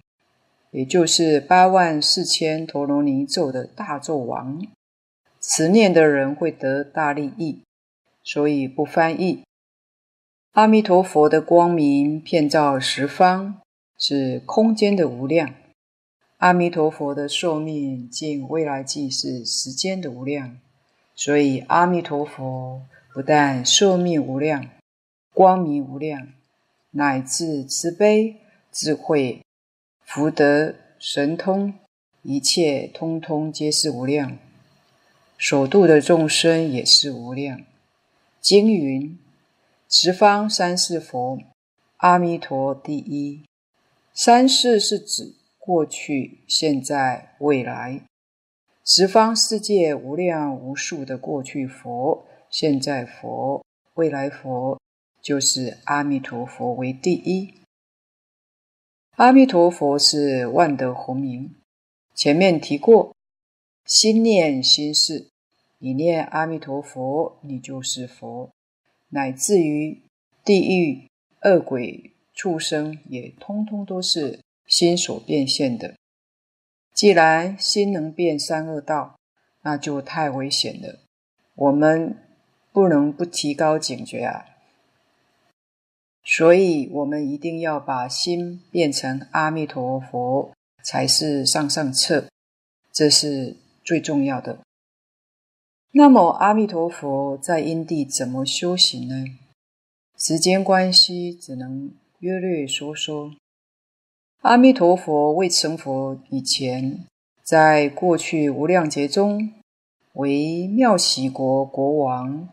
[0.71, 4.65] 也就是八万四千陀罗尼咒的大咒王，
[5.39, 7.61] 持念的人会得大利益，
[8.23, 9.43] 所以不翻译。
[10.53, 13.61] 阿弥陀佛的光明遍照十方，
[13.95, 15.53] 是空间的无量；
[16.41, 20.57] 阿弥陀佛的寿命尽未来际是时间的无量，
[21.13, 22.81] 所以阿弥陀佛。
[23.13, 24.69] 不但寿命无量，
[25.35, 26.29] 光明无量，
[26.91, 28.37] 乃至慈悲、
[28.71, 29.43] 智慧、
[30.03, 31.75] 福德、神通，
[32.23, 34.39] 一切通通皆是无量。
[35.37, 37.61] 所度的众生也是无量。
[38.39, 39.19] 经云
[39.87, 41.37] ：“十方三世佛，
[41.97, 43.43] 阿弥陀第一。”
[44.15, 45.35] 三世是指
[45.71, 48.01] 过去、现在、未来。
[48.83, 52.25] 十方世界无量无数的过去佛。
[52.49, 54.77] 现在佛、未来佛，
[55.21, 57.53] 就是阿弥陀佛为第一。
[59.15, 61.55] 阿弥陀佛是万德洪名，
[62.13, 63.15] 前面提过，
[63.85, 65.29] 心念心事，
[65.79, 68.51] 你念阿弥陀佛，你就是佛，
[69.07, 70.01] 乃至于
[70.43, 71.07] 地狱、
[71.43, 74.41] 恶鬼、畜生，也通通都是
[74.71, 75.93] 心所变现的。
[76.95, 79.19] 既然心能变三恶道，
[79.61, 80.97] 那就太危险了。
[81.53, 82.17] 我们。
[82.73, 84.45] 不能不提高警觉啊！
[86.23, 92.29] 所以，我们一定要把心变成阿弥陀佛，才是上上策，
[92.93, 94.59] 这是最重要的。
[95.91, 99.25] 那么，阿弥陀佛在因地怎么修行呢？
[100.17, 103.35] 时间关系，只能约略说说。
[104.41, 107.05] 阿弥陀佛未成佛以前，
[107.43, 109.53] 在过去无量劫中，
[110.13, 112.49] 为妙喜国国王。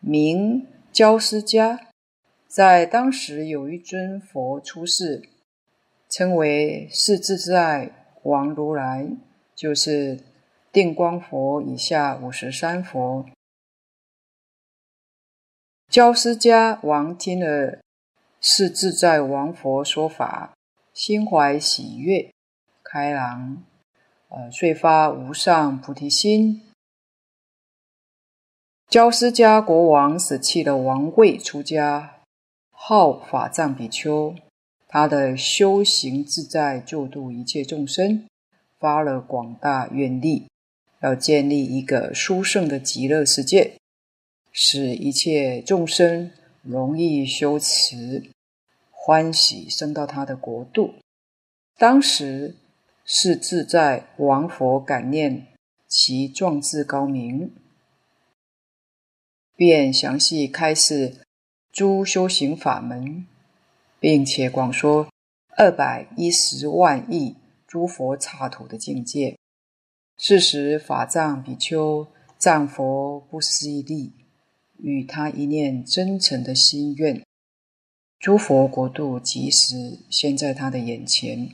[0.00, 1.78] 名交尸迦，
[2.46, 5.30] 在当时有一尊佛出世，
[6.10, 7.90] 称为势自在
[8.24, 9.08] 王如来，
[9.54, 10.20] 就是
[10.70, 13.24] 定光佛以下五十三佛。
[15.88, 17.78] 交尸迦王听了
[18.48, 20.54] 是自在王佛说法，
[20.94, 22.32] 心怀喜悦，
[22.84, 23.64] 开朗，
[24.28, 26.62] 呃，遂发无上菩提心。
[28.88, 32.20] 交尸迦国王舍弃了王位，出家，
[32.70, 34.36] 号法藏比丘。
[34.86, 38.28] 他的修行自在，救度一切众生，
[38.78, 40.46] 发了广大愿力，
[41.00, 43.72] 要建立一个殊胜的极乐世界，
[44.52, 46.30] 使一切众生
[46.62, 48.30] 容易修持，
[49.06, 50.96] 欢喜升到他的国度。
[51.78, 52.56] 当时
[53.04, 55.46] 是自在王佛感念
[55.86, 57.52] 其壮志高明。
[59.54, 61.18] 便详细开示
[61.70, 63.24] 诸修行法门，
[64.00, 65.08] 并且广说
[65.56, 69.38] 二百一十万亿诸佛刹土的境界，
[70.18, 74.12] 是使法藏比丘赞佛不思议力，
[74.78, 77.24] 与他一念真诚的心愿，
[78.18, 81.50] 诸佛国度即时现在他的眼前，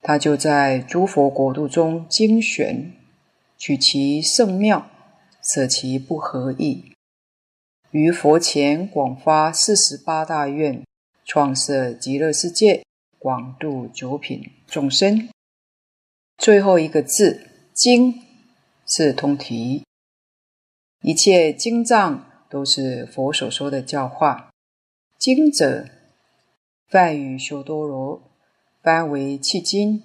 [0.00, 2.92] 他就在诸佛国度中精选，
[3.58, 4.90] 取其圣妙，
[5.42, 6.92] 舍其不合意。
[7.90, 10.82] 于佛前广发四十八大愿，
[11.24, 12.84] 创设极乐世界，
[13.18, 15.28] 广度九品众生。
[16.38, 18.22] 最后一个字“经”
[18.86, 19.84] 是通题，
[21.02, 24.50] 一切经藏都是佛所说的教化。
[25.24, 25.88] 经者，
[26.86, 28.30] 梵语修多罗，
[28.82, 30.02] 翻为契经，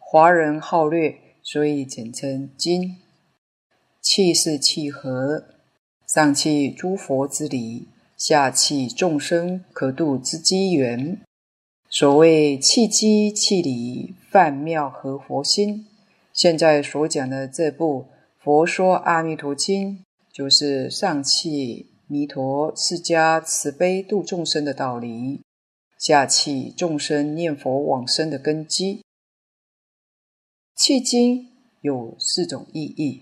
[0.00, 2.96] 华人好略，所以简称经。
[4.00, 5.44] 契是契合。
[6.08, 11.20] 上契诸佛之理，下契众生可度之机缘。
[11.88, 15.86] 所谓契机契理，梵妙合佛心。
[16.32, 18.00] 现在所讲的这部
[18.42, 19.90] 《佛说阿弥陀经》，
[20.32, 25.42] 就是上契弥陀释迦慈悲度众生的道理，
[25.98, 29.02] 下契众生念佛往生的根基。
[30.76, 31.48] 契经
[31.80, 33.20] 有四种意义，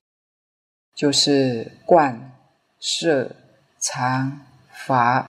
[0.94, 2.38] 就是观。
[2.78, 3.34] 摄
[3.78, 5.26] 藏法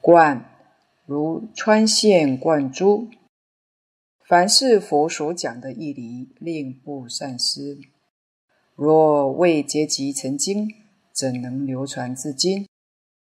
[0.00, 0.44] 观，
[1.06, 3.08] 如穿线贯珠，
[4.26, 7.78] 凡是佛所讲的义理，令不散失。
[8.74, 10.68] 若未结集成经，
[11.12, 12.66] 怎能流传至今？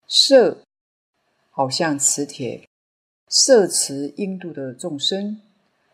[0.09, 0.63] 摄
[1.51, 2.69] 好像磁铁，
[3.29, 5.41] 摄持应度的众生，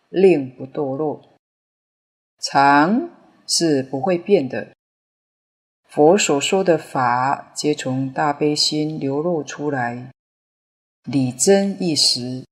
[0.08, 1.22] 令不堕落。
[2.38, 3.10] 藏
[3.46, 4.74] 是不会变的。
[5.88, 10.12] 佛所说的法，皆从大悲心流露出来，
[11.04, 12.46] 理真义实，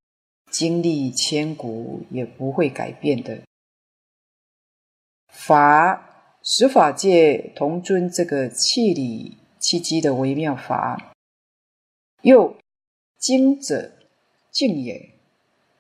[0.51, 3.41] 经历千古也不会改变的。
[5.29, 11.08] 法十法界同尊这个气理气机的微妙法。
[12.23, 12.57] 又
[13.19, 13.93] 经者
[14.51, 15.11] 径也，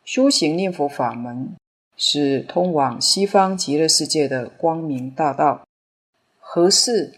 [0.04, 1.56] 修行念佛法门
[1.96, 5.66] 是通往西方极乐世界的光明大道。
[6.38, 7.14] 何事？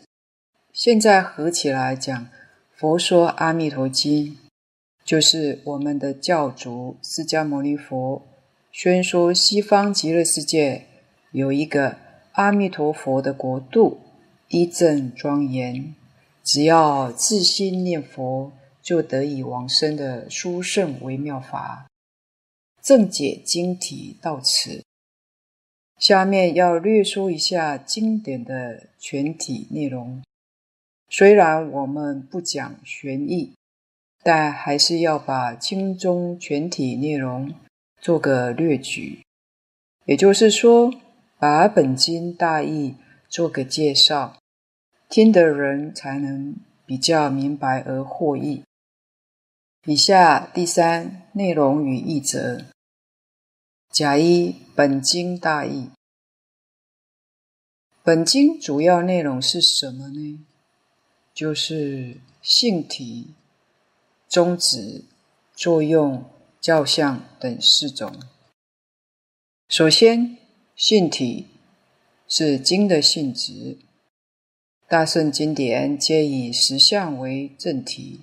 [0.72, 2.18] 现在合起来讲，
[2.74, 4.26] 《佛说阿弥陀经》，
[5.04, 8.22] 就是我们的教主释迦牟尼佛
[8.72, 10.86] 宣说西方极乐世界
[11.32, 11.96] 有一个
[12.32, 14.00] 阿弥陀佛的国度，
[14.48, 15.94] 一正庄严，
[16.42, 18.52] 只要自心念佛
[18.82, 21.86] 就得以往生的殊胜微妙法。
[22.82, 24.82] 正解经题到此，
[25.98, 30.22] 下面要略说一下经典的全体内容。
[31.08, 33.52] 虽然我们不讲玄义，
[34.22, 37.52] 但还是要把经中全体内容
[38.00, 39.22] 做个略举，
[40.06, 40.90] 也就是说，
[41.38, 42.94] 把本经大意
[43.28, 44.38] 做个介绍，
[45.08, 46.56] 听的人才能
[46.86, 48.62] 比较明白而获益。
[49.86, 52.66] 以下第三内容与译则：
[53.90, 55.88] 甲一本经大意，
[58.02, 60.46] 本经主要内容是什么呢？
[61.32, 63.32] 就是性体、
[64.28, 65.06] 宗旨、
[65.54, 66.26] 作用、
[66.60, 68.14] 教相等四种。
[69.70, 70.36] 首先，
[70.76, 71.46] 性体
[72.28, 73.78] 是经的性质，
[74.86, 78.20] 大乘经典皆以实相为正体。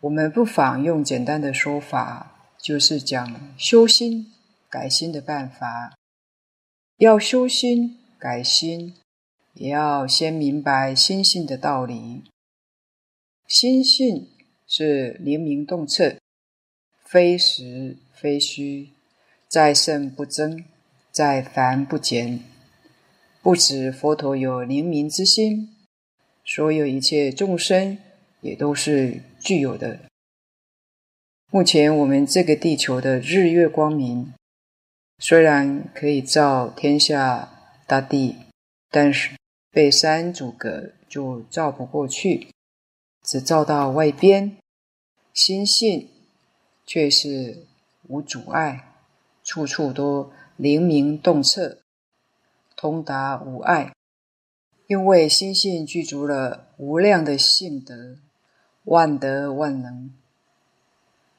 [0.00, 4.32] 我们不妨用简单的说法，就是讲修心
[4.68, 5.96] 改心的办法。
[6.98, 8.94] 要修心改心。
[9.54, 12.22] 也要先明白心性的道理。
[13.48, 14.28] 心性
[14.68, 16.16] 是灵明洞彻，
[17.04, 18.90] 非实非虚，
[19.48, 20.64] 在圣不增，
[21.10, 22.38] 在凡不减。
[23.42, 25.74] 不止佛陀有灵明之心，
[26.44, 27.98] 所有一切众生
[28.40, 30.00] 也都是具有的。
[31.50, 34.34] 目前我们这个地球的日月光明，
[35.20, 37.48] 虽然可以照天下
[37.86, 38.36] 大地，
[38.90, 39.34] 但是，
[39.70, 42.48] 被山阻隔，就照不过去，
[43.22, 44.58] 只照到外边。
[45.32, 46.10] 心性
[46.84, 47.64] 却是
[48.06, 48.92] 无阻碍，
[49.42, 51.78] 处处都灵明洞彻，
[52.76, 53.94] 通达无碍。
[54.88, 58.18] 因为心性具足了无量的性德，
[58.88, 60.10] 万德万能。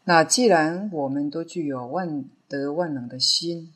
[0.04, 3.74] 那既然我们都具有万德万能的心，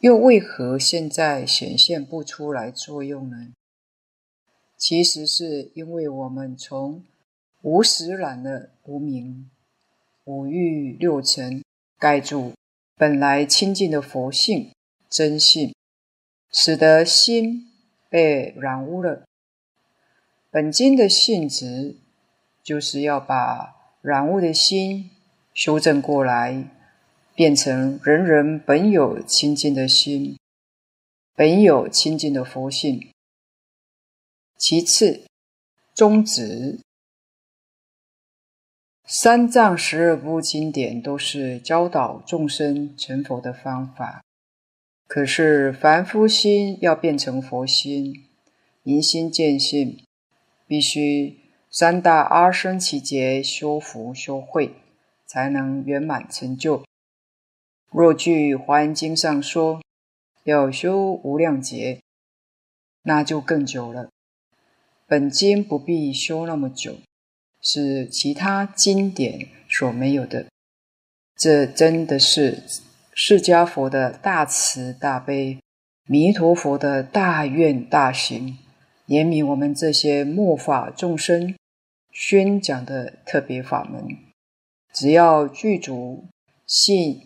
[0.00, 3.48] 又为何现在显现不出来作用呢？
[4.78, 7.04] 其实是因为我们从
[7.60, 9.50] 无始染了无明，
[10.24, 11.62] 五欲六尘
[11.98, 12.54] 盖住
[12.96, 14.72] 本来清净的佛性
[15.10, 15.74] 真性，
[16.50, 17.70] 使得心
[18.08, 19.24] 被染污了。
[20.50, 21.96] 本经的性质
[22.70, 25.10] 就是要把染污的心
[25.52, 26.70] 修正过来，
[27.34, 30.38] 变成人人本有清净的心，
[31.34, 33.10] 本有清净的佛性。
[34.56, 35.24] 其次，
[35.92, 36.78] 宗旨。
[39.04, 44.22] 三藏十二部经典都是教导众生成佛的方法，
[45.08, 48.28] 可是凡夫心要变成佛心，
[48.84, 50.04] 明心见性，
[50.68, 51.39] 必须
[51.70, 54.74] 三大阿僧只劫修福修慧，
[55.26, 56.84] 才能圆满成就。
[57.90, 59.80] 若据《华严经》上说，
[60.44, 62.00] 要修无量劫，
[63.04, 64.08] 那就更久了。
[65.06, 66.96] 本经不必修那么久。
[67.62, 70.46] 是其他经典所没有的，
[71.36, 72.64] 这真的是
[73.12, 75.58] 释迦佛的大慈大悲，
[76.06, 78.56] 弥陀佛的大愿大行，
[79.10, 81.56] 怜悯我们这些末法众生
[82.12, 84.16] 宣讲的特别法门。
[84.92, 86.28] 只要具足
[86.64, 87.20] 信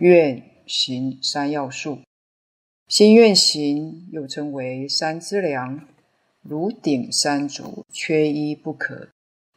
[0.00, 2.00] 愿行三要素，
[2.88, 5.88] 信愿行又称为三资粮，
[6.42, 9.08] 如顶三足，缺一不可。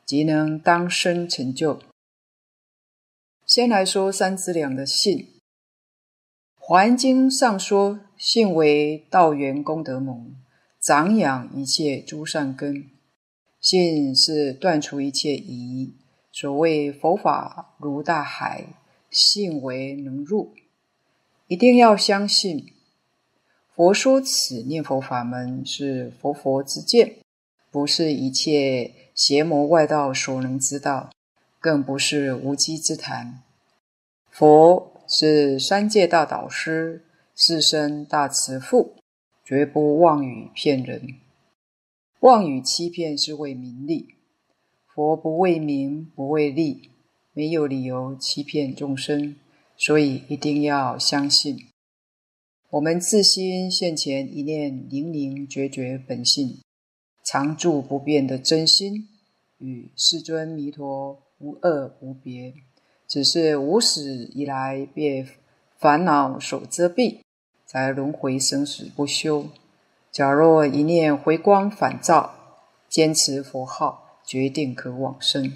[0.05, 1.81] 即能当生成就。
[3.45, 5.17] 先来说三资粮的信，
[6.57, 10.33] 《华严经》上说：“信为道源功德门，
[10.87, 12.85] 长养一切诸善根。
[13.59, 15.93] 信是断除一切疑。
[16.31, 18.67] 所谓佛法如大海，
[19.11, 20.53] 信为能入。
[21.47, 22.71] 一定要相信，
[23.75, 27.17] 佛说此念佛法门是佛佛之见，
[27.69, 31.09] 不是一切。”邪魔外道所能知道，
[31.59, 33.41] 更不是无稽之谈。
[34.29, 37.03] 佛是三界大导师，
[37.35, 38.96] 四生大慈父，
[39.47, 41.15] 绝不妄语骗人。
[42.19, 44.15] 妄语欺骗是为名利，
[44.93, 46.89] 佛不为名，不为利，
[47.31, 49.37] 没有理由欺骗众生，
[49.77, 51.57] 所以一定要相信。
[52.71, 56.59] 我们自心现前一念灵灵觉觉本性。
[57.23, 59.07] 常住不变的真心，
[59.59, 62.53] 与世尊弥陀无二无别，
[63.07, 65.25] 只是无始以来被
[65.77, 67.19] 烦恼所遮蔽，
[67.67, 69.47] 才轮回生死不休。
[70.11, 72.33] 假若一念回光返照，
[72.89, 75.53] 坚持佛号，决定可往生。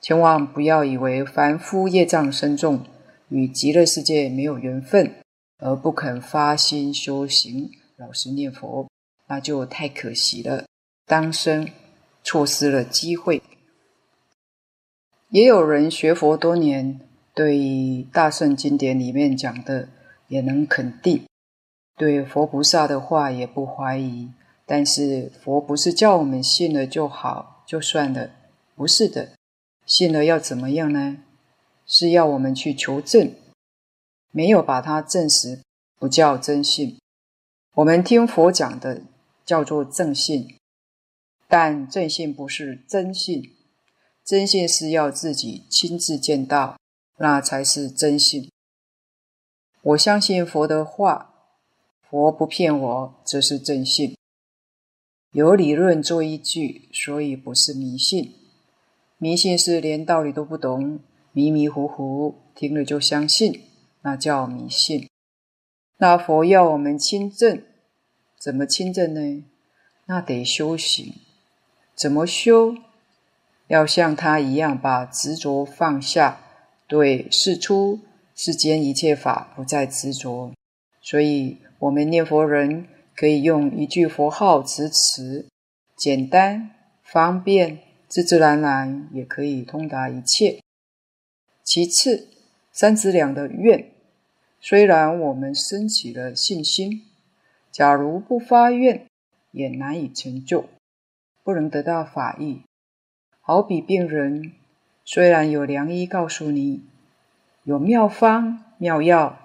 [0.00, 2.84] 千万不要以为凡夫业障深重，
[3.28, 5.12] 与极乐世界没有缘分，
[5.58, 8.88] 而不肯发心修行，老实念佛，
[9.26, 10.64] 那就太可惜了。
[11.04, 11.68] 当生
[12.22, 13.42] 错失了机会，
[15.30, 17.00] 也有人学佛多年，
[17.34, 19.88] 对大圣经典里面讲的
[20.28, 21.24] 也能肯定，
[21.98, 24.30] 对佛菩萨的话也不怀疑。
[24.64, 28.30] 但是佛不是叫我们信了就好就算了，
[28.74, 29.30] 不是的，
[29.84, 31.18] 信了要怎么样呢？
[31.86, 33.34] 是要我们去求证，
[34.30, 35.62] 没有把它证实，
[35.98, 36.98] 不叫真信。
[37.74, 39.02] 我们听佛讲的
[39.44, 40.54] 叫做正信。
[41.50, 43.56] 但正信不是真信，
[44.22, 46.76] 真信是要自己亲自见到，
[47.16, 48.50] 那才是真信。
[49.80, 51.37] 我相信佛的话，
[52.10, 54.16] 佛不骗我，这是正信。
[55.32, 58.34] 有理论做依据，所以不是迷信。
[59.18, 61.00] 迷信是连道理都不懂，
[61.32, 63.60] 迷迷糊糊听了就相信，
[64.00, 65.06] 那叫迷信。
[65.98, 67.62] 那佛要我们亲证，
[68.38, 69.44] 怎么亲证呢？
[70.06, 71.12] 那得修行。
[71.94, 72.74] 怎么修？
[73.66, 76.40] 要像他一样把执着放下，
[76.86, 78.00] 对世出
[78.34, 80.52] 世间一切法不再执着。
[81.02, 85.46] 所以，我们念佛人可以用一句佛号持持，
[85.96, 86.70] 简单
[87.02, 90.60] 方便，自自然然也可以通达一切。
[91.62, 92.28] 其次，
[92.72, 93.90] 三子两的愿，
[94.60, 97.02] 虽然我们升起了信心，
[97.70, 99.06] 假如不发愿，
[99.52, 100.64] 也难以成就。
[101.44, 102.62] 不能得到法益，
[103.40, 104.52] 好比病人，
[105.04, 106.82] 虽然有良医告诉你
[107.64, 109.38] 有妙方妙药，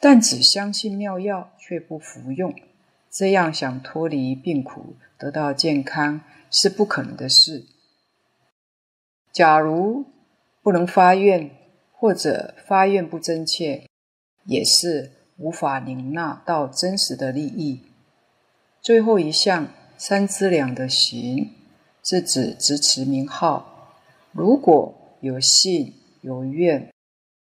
[0.00, 2.54] 但只相信妙药却不服用，
[3.10, 6.20] 这样想脱离病苦得到健康
[6.50, 7.66] 是不可能的事。
[9.32, 10.04] 假如
[10.62, 11.50] 不能发愿，
[11.92, 13.88] 或者发愿不真切，
[14.44, 17.80] 也是无法领纳到真实的利益。
[18.80, 19.68] 最后一项。
[19.96, 21.52] 三资两的行，
[22.02, 23.94] 是指执持名号，
[24.32, 26.90] 如果有信有愿，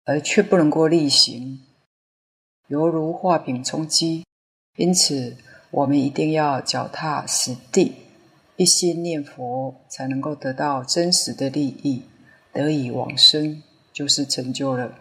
[0.05, 1.61] 而却不能够力行，
[2.73, 4.25] 犹如画饼充饥。
[4.79, 5.37] 因此，
[5.71, 7.93] 我们一定要脚踏实地，
[8.57, 12.05] 一心念佛，才能够得到真实的利益，
[12.51, 13.63] 得以往生，
[13.93, 15.01] 就是成就了。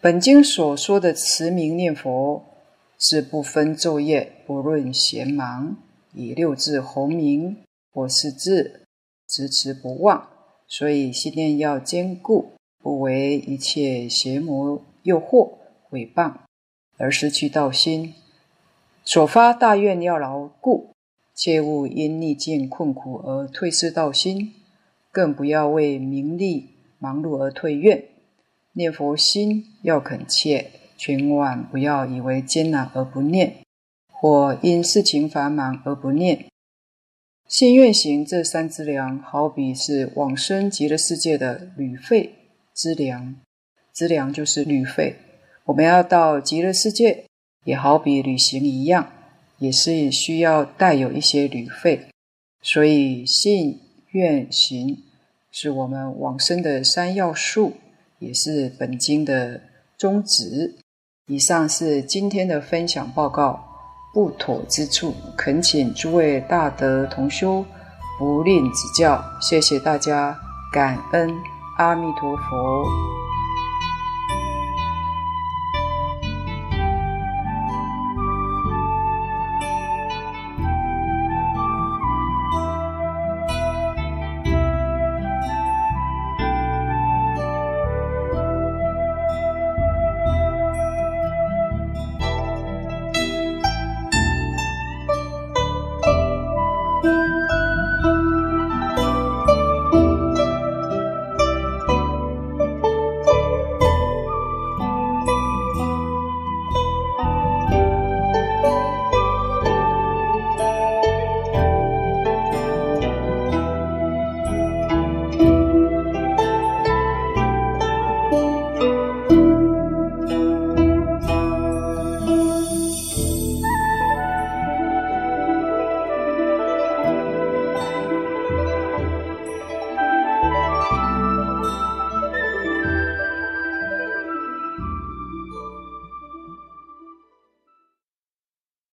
[0.00, 2.44] 本经所说的持名念佛，
[3.00, 5.76] 是不分昼夜，不论闲忙，
[6.14, 7.56] 以六字洪名
[7.92, 8.86] 或四字，
[9.26, 10.28] 执持不忘。
[10.68, 15.61] 所以信念要坚固，不为一切邪魔诱惑
[15.92, 16.36] 毁谤
[16.96, 18.14] 而失去道心。
[19.04, 20.94] 所发大愿要牢固，
[21.34, 24.54] 切勿因逆境困苦而退失道心，
[25.10, 28.04] 更不要为名利忙碌而退愿。
[28.72, 33.56] 念佛心要恳切，千万不要以为艰难而不念，
[34.10, 36.46] 或因事情繁忙而不念。
[37.46, 42.32] 信愿行这三资粮，好比是往生极乐世界的旅费
[42.72, 43.36] 资粮，
[43.92, 45.16] 资粮就是旅费。
[45.64, 47.24] 我们要到极乐世界。
[47.64, 49.06] 也好比旅行一样，
[49.58, 52.08] 也是需要带有一些旅费，
[52.60, 54.98] 所以信愿行
[55.52, 57.74] 是我们往生的三要素，
[58.18, 59.60] 也是本经的
[59.96, 60.74] 宗旨。
[61.28, 63.64] 以上是今天的分享报告，
[64.12, 67.64] 不妥之处，恳请诸位大德同修
[68.18, 70.36] 不吝指教，谢谢大家，
[70.72, 71.30] 感恩
[71.78, 73.21] 阿弥陀佛。